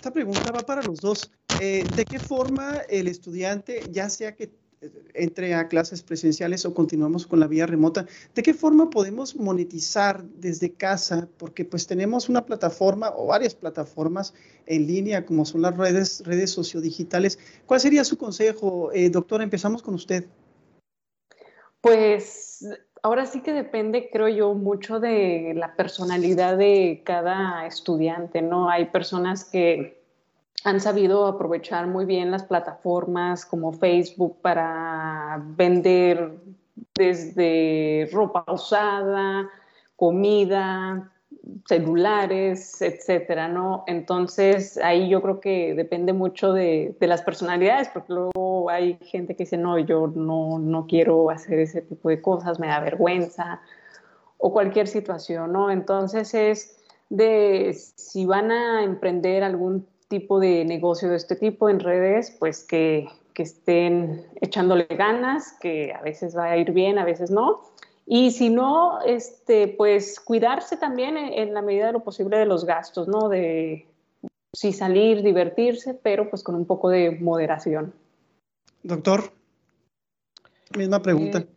Esta 0.04 0.12
pregunta 0.12 0.52
va 0.52 0.60
para 0.60 0.82
los 0.82 1.00
dos. 1.00 1.30
Eh, 1.62 1.82
¿De 1.96 2.04
qué 2.04 2.18
forma 2.18 2.82
el 2.90 3.08
estudiante, 3.08 3.84
ya 3.90 4.10
sea 4.10 4.36
que 4.36 4.52
eh, 4.82 4.90
entre 5.14 5.54
a 5.54 5.66
clases 5.66 6.02
presenciales 6.02 6.66
o 6.66 6.74
continuamos 6.74 7.26
con 7.26 7.40
la 7.40 7.46
vía 7.46 7.64
remota, 7.64 8.04
¿de 8.34 8.42
qué 8.42 8.52
forma 8.52 8.90
podemos 8.90 9.34
monetizar 9.34 10.22
desde 10.22 10.74
casa? 10.74 11.26
Porque 11.38 11.64
pues 11.64 11.86
tenemos 11.86 12.28
una 12.28 12.44
plataforma 12.44 13.14
o 13.16 13.28
varias 13.28 13.54
plataformas 13.54 14.34
en 14.66 14.86
línea 14.86 15.24
como 15.24 15.46
son 15.46 15.62
las 15.62 15.74
redes, 15.74 16.22
redes 16.26 16.50
sociodigitales. 16.50 17.38
¿Cuál 17.64 17.80
sería 17.80 18.04
su 18.04 18.18
consejo, 18.18 18.92
eh, 18.92 19.08
doctora? 19.08 19.42
Empezamos 19.42 19.82
con 19.82 19.94
usted. 19.94 20.26
Pues 21.80 22.62
ahora 23.04 23.26
sí 23.26 23.42
que 23.42 23.52
depende, 23.52 24.08
creo 24.10 24.28
yo, 24.28 24.54
mucho 24.54 24.98
de 24.98 25.52
la 25.54 25.76
personalidad 25.76 26.56
de 26.56 27.02
cada 27.04 27.66
estudiante, 27.66 28.40
¿no? 28.40 28.70
Hay 28.70 28.86
personas 28.86 29.44
que 29.44 30.02
han 30.64 30.80
sabido 30.80 31.26
aprovechar 31.26 31.86
muy 31.86 32.06
bien 32.06 32.30
las 32.30 32.44
plataformas 32.44 33.44
como 33.44 33.72
Facebook 33.72 34.38
para 34.40 35.38
vender 35.44 36.32
desde 36.94 38.08
ropa 38.10 38.42
usada, 38.50 39.50
comida, 39.96 41.12
celulares, 41.66 42.80
etcétera, 42.80 43.48
¿no? 43.48 43.84
Entonces, 43.86 44.78
ahí 44.78 45.08
yo 45.08 45.20
creo 45.22 45.40
que 45.40 45.74
depende 45.74 46.12
mucho 46.12 46.52
de, 46.52 46.96
las 47.00 47.22
personalidades, 47.22 47.88
porque 47.88 48.12
luego 48.14 48.70
hay 48.70 48.98
gente 49.02 49.36
que 49.36 49.44
dice, 49.44 49.56
no, 49.56 49.78
yo 49.78 50.06
no, 50.14 50.58
no 50.58 50.86
quiero 50.86 51.30
hacer 51.30 51.58
ese 51.58 51.82
tipo 51.82 52.08
de 52.08 52.20
cosas, 52.22 52.58
me 52.58 52.68
da 52.68 52.80
vergüenza, 52.80 53.60
o 54.38 54.52
cualquier 54.52 54.88
situación, 54.88 55.52
¿no? 55.52 55.70
Entonces 55.70 56.34
es 56.34 56.76
de 57.10 57.72
si 57.74 58.26
van 58.26 58.50
a 58.50 58.82
emprender 58.82 59.42
algún 59.42 59.86
tipo 60.08 60.40
de 60.40 60.64
negocio 60.64 61.08
de 61.08 61.16
este 61.16 61.36
tipo 61.36 61.68
en 61.68 61.80
redes, 61.80 62.36
pues 62.38 62.64
que, 62.64 63.08
que 63.32 63.42
estén 63.42 64.24
echándole 64.40 64.86
ganas, 64.90 65.56
que 65.60 65.92
a 65.92 66.00
veces 66.02 66.36
va 66.36 66.44
a 66.44 66.56
ir 66.56 66.72
bien, 66.72 66.98
a 66.98 67.04
veces 67.04 67.30
no. 67.30 67.62
Y 68.06 68.32
si 68.32 68.50
no, 68.50 69.00
este, 69.00 69.68
pues 69.68 70.20
cuidarse 70.20 70.76
también 70.76 71.16
en, 71.16 71.54
la 71.54 71.62
medida 71.62 71.86
de 71.86 71.92
lo 71.94 72.04
posible 72.04 72.36
de 72.36 72.46
los 72.46 72.64
gastos, 72.64 73.08
¿no? 73.08 73.28
De 73.28 73.86
sí 74.52 74.72
salir, 74.72 75.22
divertirse, 75.22 75.94
pero 75.94 76.28
pues 76.28 76.42
con 76.42 76.54
un 76.54 76.66
poco 76.66 76.90
de 76.90 77.12
moderación. 77.12 77.94
Doctor, 78.82 79.32
misma 80.76 81.00
pregunta. 81.00 81.38
Eh, 81.38 81.48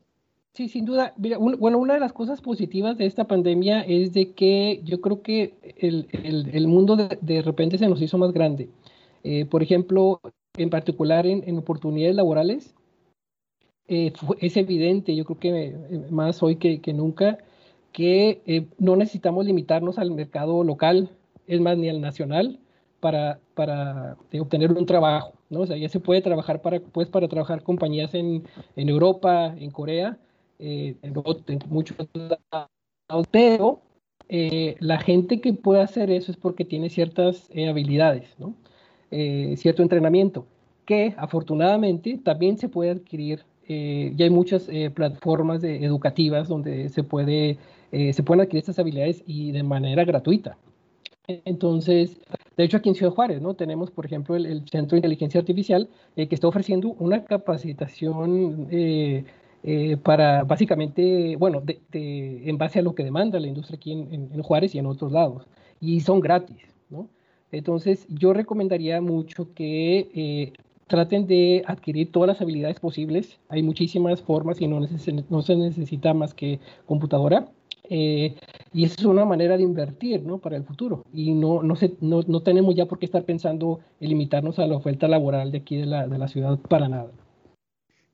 Sí, 0.58 0.70
sin 0.70 0.86
duda. 0.86 1.14
bueno, 1.60 1.78
una 1.78 1.94
de 1.94 2.00
las 2.00 2.14
cosas 2.14 2.42
positivas 2.42 2.98
de 2.98 3.06
esta 3.06 3.26
pandemia 3.26 3.82
es 3.82 4.12
de 4.14 4.32
que 4.32 4.82
yo 4.84 5.02
creo 5.02 5.22
que 5.22 5.54
el, 5.78 6.08
el, 6.12 6.68
mundo 6.68 6.96
de, 6.96 7.16
de, 7.22 7.44
repente 7.44 7.78
se 7.78 7.88
nos 7.88 8.02
hizo 8.02 8.18
más 8.18 8.34
grande. 8.34 8.68
Eh, 9.24 9.46
por 9.46 9.62
ejemplo, 9.62 10.20
en 10.58 10.72
particular 10.72 11.28
en, 11.28 11.44
en 11.46 11.60
oportunidades 11.60 12.16
laborales, 12.16 12.74
eh, 13.88 14.14
es 14.40 14.58
evidente, 14.58 15.16
yo 15.16 15.26
creo 15.26 15.40
que 15.40 15.68
eh, 15.68 16.08
más 16.10 16.42
hoy 16.44 16.58
que, 16.58 16.80
nunca, 16.94 17.38
que 17.92 18.68
no 18.80 18.96
necesitamos 18.96 19.46
limitarnos 19.46 19.98
al 19.98 20.12
mercado 20.12 20.64
local, 20.64 21.10
es 21.48 21.62
más, 21.62 21.78
ni 21.78 21.90
al 21.90 22.02
nacional, 22.02 22.60
para, 23.00 23.40
para 23.54 24.18
obtener 24.40 24.72
un 24.72 24.86
trabajo. 24.86 25.34
¿no? 25.50 25.62
O 25.62 25.68
sea, 25.68 25.78
ya 25.78 25.90
se 25.90 26.00
puede 26.00 26.22
trabajar 26.22 26.62
para, 26.62 26.80
pues, 26.80 27.08
para 27.10 27.28
trabajar 27.28 27.64
compañías 27.64 28.14
en, 28.14 28.44
en 28.76 28.90
Europa, 28.90 29.56
en 29.58 29.72
Corea, 29.72 30.18
eh, 30.60 30.96
en, 31.04 31.14
muchos 31.70 31.96
lados, 32.14 33.28
pero 33.30 33.82
eh, 34.28 34.76
la 34.80 34.98
gente 35.00 35.40
que 35.40 35.54
puede 35.54 35.82
hacer 35.82 36.10
eso 36.10 36.32
es 36.32 36.38
porque 36.38 36.66
tiene 36.66 36.90
ciertas 36.90 37.48
eh, 37.52 37.70
habilidades, 37.70 38.36
¿no? 38.40 38.56
cierto 39.56 39.84
entrenamiento, 39.84 40.46
que 40.86 41.14
afortunadamente 41.18 42.20
también 42.22 42.58
se 42.58 42.68
puede 42.68 42.92
adquirir. 42.92 43.46
Ya 43.68 44.26
hay 44.26 44.30
muchas 44.30 44.70
plataformas 44.94 45.64
educativas 45.64 46.48
donde 46.48 46.90
se, 46.90 47.04
puede, 47.04 47.58
se 47.92 48.24
pueden 48.24 48.42
adquirir 48.42 48.60
estas 48.60 48.80
habilidades 48.80 49.24
y 49.26 49.52
de 49.52 49.64
manera 49.64 50.06
gratuita. 50.06 50.58
Entonces, 51.28 52.18
de 52.56 52.64
hecho, 52.64 52.78
aquí 52.78 52.90
en 52.90 52.96
Ciudad 52.96 53.12
Juárez, 53.12 53.42
¿no? 53.42 53.54
Tenemos, 53.54 53.92
por 53.92 54.06
ejemplo, 54.06 54.36
el, 54.36 54.68
Centro 54.70 54.96
de 54.96 55.00
Inteligencia 55.00 55.40
Artificial 55.40 55.90
que 56.16 56.28
está 56.32 56.48
ofreciendo 56.48 56.96
una 57.00 57.26
capacitación 57.26 58.68
eh, 59.64 59.98
para 59.98 60.44
básicamente, 60.44 61.36
bueno, 61.36 61.62
en 61.92 62.58
base 62.58 62.80
a 62.80 62.82
lo 62.82 62.96
que 62.96 63.04
demanda 63.04 63.40
la 63.40 63.48
industria 63.48 63.76
aquí 63.76 63.92
en, 63.92 64.42
Juárez 64.42 64.74
y 64.76 64.80
en 64.80 64.86
otros 64.86 65.12
lados. 65.12 65.46
Y 65.82 66.00
son 66.02 66.22
gratis, 66.22 66.74
¿no? 66.90 67.10
Entonces, 67.52 68.06
yo 68.10 68.34
recomendaría 68.34 69.02
mucho 69.02 69.54
que 69.54 70.10
eh, 70.14 70.54
traten 70.88 71.28
de 71.28 71.64
adquirir 71.68 72.12
todas 72.12 72.28
las 72.28 72.42
habilidades 72.42 72.80
posibles. 72.80 73.40
Hay 73.50 73.64
muchísimas 73.64 74.22
formas 74.22 74.60
y 74.62 74.68
no, 74.68 74.86
se 75.42 75.56
necesita 75.56 76.14
más 76.14 76.34
que 76.34 76.60
computadora. 76.86 77.52
Eh, 77.90 78.36
y 78.74 78.84
esa 78.84 78.96
es 78.96 79.06
una 79.06 79.24
manera 79.24 79.56
de 79.56 79.64
invertir 79.64 80.24
¿no? 80.24 80.40
para 80.40 80.58
el 80.58 80.64
futuro. 80.64 81.06
Y 81.14 81.34
no, 81.34 81.64
no, 81.64 81.76
se, 81.76 81.94
no, 82.02 82.22
no, 82.28 82.42
tenemos 82.42 82.76
ya 82.76 82.86
por 82.86 83.00
qué 83.00 83.06
estar 83.06 83.24
pensando 83.24 83.80
en 84.00 84.10
limitarnos 84.10 84.60
a 84.60 84.68
la 84.68 84.76
oferta 84.76 85.08
laboral 85.08 85.52
de 85.52 85.60
aquí 85.60 85.78
de 85.78 85.86
la, 85.86 86.08
de 86.08 86.18
la 86.18 86.28
ciudad 86.28 86.60
para 86.60 86.90
nada. 86.90 87.12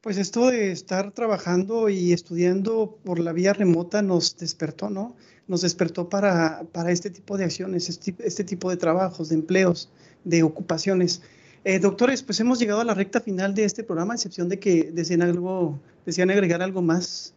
Pues 0.03 0.17
esto 0.17 0.49
de 0.49 0.73
estar 0.73 1.13
trabajando 1.13 1.87
y 1.87 2.11
estudiando 2.11 2.99
por 3.05 3.19
la 3.19 3.31
vía 3.31 3.53
remota 3.53 4.01
nos 4.01 4.35
despertó, 4.35 4.89
¿no? 4.89 5.15
Nos 5.47 5.61
despertó 5.61 6.09
para, 6.09 6.65
para 6.73 6.91
este 6.91 7.09
tipo 7.09 7.37
de 7.37 7.45
acciones, 7.45 7.87
este, 7.87 8.13
este, 8.19 8.43
tipo 8.43 8.69
de 8.69 8.75
trabajos, 8.75 9.29
de 9.29 9.35
empleos, 9.35 9.89
de 10.25 10.43
ocupaciones. 10.43 11.21
Eh, 11.65 11.79
doctores, 11.79 12.23
pues 12.23 12.39
hemos 12.39 12.59
llegado 12.59 12.81
a 12.81 12.83
la 12.83 12.93
recta 12.93 13.21
final 13.21 13.55
de 13.55 13.63
este 13.63 13.83
programa, 13.83 14.13
a 14.13 14.15
excepción 14.15 14.49
de 14.49 14.59
que 14.59 14.91
desean, 14.91 15.21
algo, 15.21 15.79
desean 16.05 16.29
agregar 16.29 16.61
algo 16.61 16.81
más. 16.81 17.33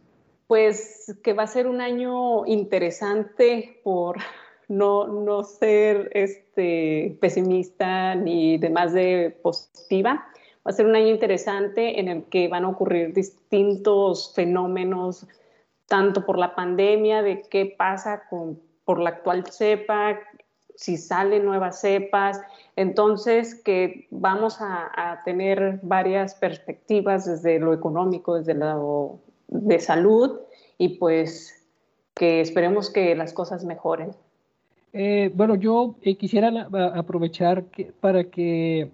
Pues 0.47 1.15
que 1.23 1.33
va 1.33 1.43
a 1.43 1.47
ser 1.47 1.67
un 1.67 1.81
año 1.81 2.45
interesante 2.45 3.79
por 3.83 4.17
no, 4.67 5.07
no 5.07 5.43
ser 5.43 6.09
este, 6.13 7.17
pesimista 7.21 8.15
ni 8.15 8.57
demás 8.57 8.93
de 8.93 9.37
positiva 9.41 10.27
Va 10.67 10.71
a 10.71 10.73
ser 10.73 10.85
un 10.85 10.97
año 10.97 11.07
interesante 11.07 11.97
en 11.97 12.09
el 12.09 12.23
que 12.25 12.49
van 12.49 12.65
a 12.65 12.69
ocurrir 12.69 13.13
distintos 13.13 14.33
fenómenos, 14.35 15.25
tanto 15.87 16.25
por 16.25 16.37
la 16.37 16.55
pandemia, 16.55 17.21
de 17.21 17.43
qué 17.49 17.73
pasa 17.77 18.23
con, 18.29 18.59
por 18.83 18.99
la 18.99 19.11
actual 19.11 19.45
cepa, 19.49 20.19
si 20.77 20.95
salen 20.95 21.43
nuevas 21.43 21.81
cepas. 21.81 22.39
Entonces, 22.77 23.53
que 23.55 24.07
vamos 24.09 24.59
a, 24.61 25.21
tener 25.25 25.81
varias 25.83 26.35
perspectivas 26.35 27.25
desde 27.25 27.59
lo 27.59 27.73
económico, 27.73 28.35
desde 28.35 28.53
lo 28.53 29.19
de 29.49 29.79
salud, 29.79 30.39
y 30.77 30.97
pues 30.97 31.53
que 32.15 32.39
esperemos 32.39 32.89
que 32.89 33.13
las 33.15 33.33
cosas 33.33 33.65
mejoren. 33.65 34.11
Eh, 34.93 35.31
bueno, 35.35 35.55
yo 35.55 35.95
eh, 36.01 36.15
quisiera 36.15 36.67
aprovechar 36.95 37.65
para 37.99 38.23
que 38.23 38.89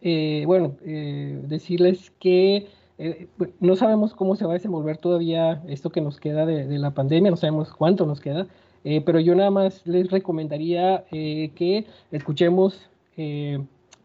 eh, 0.00 0.44
bueno, 0.46 0.76
eh, 0.84 1.40
decirles 1.48 2.12
que 2.20 2.68
eh, 2.98 3.26
no 3.60 3.74
sabemos 3.76 4.14
cómo 4.14 4.36
se 4.36 4.44
va 4.44 4.52
a 4.52 4.54
desenvolver 4.54 4.98
todavía 4.98 5.62
esto 5.66 5.90
que 5.90 6.00
nos 6.00 6.20
queda 6.20 6.46
de, 6.46 6.78
la 6.78 6.92
pandemia, 6.92 7.30
no 7.30 7.36
sabemos 7.36 7.72
cuánto 7.72 8.06
nos 8.06 8.20
queda, 8.20 8.46
pero 8.82 9.20
yo 9.20 9.34
nada 9.34 9.50
más 9.50 9.86
les 9.86 10.10
recomendaría 10.10 11.04
que 11.10 11.84
escuchemos, 12.10 12.88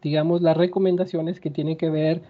digamos, 0.02 0.42
las 0.42 0.56
recomendaciones 0.56 1.40
que 1.40 1.50
tienen 1.50 1.76
que 1.76 1.90
ver 1.90 2.22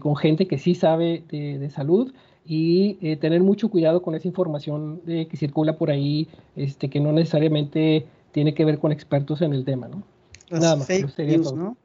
con 0.00 0.16
gente 0.16 0.46
que 0.46 0.58
sí 0.58 0.74
sabe 0.74 1.24
de, 1.28 1.70
salud 1.70 2.12
y 2.44 3.16
tener 3.16 3.42
mucho 3.42 3.68
cuidado 3.68 4.02
con 4.02 4.14
esa 4.14 4.28
información 4.28 5.00
que 5.06 5.36
circula 5.36 5.76
por 5.76 5.90
ahí, 5.90 6.28
este, 6.56 6.88
que 6.88 7.00
no 7.00 7.12
necesariamente 7.12 8.06
tiene 8.32 8.54
que 8.54 8.64
ver 8.64 8.78
con 8.78 8.92
expertos 8.92 9.42
en 9.42 9.52
el 9.52 9.64
tema, 9.64 9.88
¿no? 9.88 10.02
nada 10.50 10.76
más. 10.76 10.86
Fake 10.86 11.18
news, 11.18 11.52
¿no? 11.52 11.76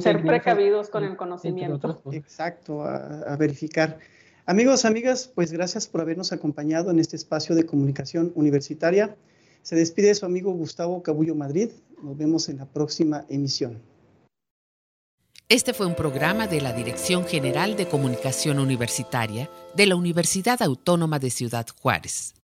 ser 0.00 0.22
precavidos 0.22 0.88
con 0.88 1.04
el 1.04 1.16
conocimiento. 1.16 2.00
Exacto, 2.12 2.82
a, 2.82 3.36
verificar. 3.36 3.98
Amigos, 4.48 4.86
amigas, 4.86 5.30
pues 5.34 5.52
gracias 5.52 5.86
por 5.86 6.00
habernos 6.00 6.32
acompañado 6.32 6.90
en 6.90 6.98
este 6.98 7.16
espacio 7.16 7.54
de 7.54 7.66
comunicación 7.66 8.32
universitaria. 8.34 9.14
Se 9.62 9.76
despide 9.76 10.14
su 10.14 10.24
amigo 10.24 10.50
Gustavo 10.52 11.02
Cabullo 11.02 11.34
Madrid. 11.34 11.68
Nos 12.02 12.16
vemos 12.16 12.48
en 12.48 12.56
la 12.56 12.64
próxima 12.64 13.26
emisión. 13.28 13.78
Este 15.50 15.74
fue 15.74 15.84
un 15.84 15.94
programa 15.94 16.46
de 16.46 16.62
la 16.62 16.72
Dirección 16.72 17.26
General 17.26 17.76
de 17.76 17.88
Comunicación 17.88 18.58
Universitaria 18.58 19.50
de 19.76 19.84
la 19.84 19.96
Universidad 19.96 20.62
Autónoma 20.62 21.18
de 21.18 21.28
Ciudad 21.28 21.66
Juárez. 21.82 22.34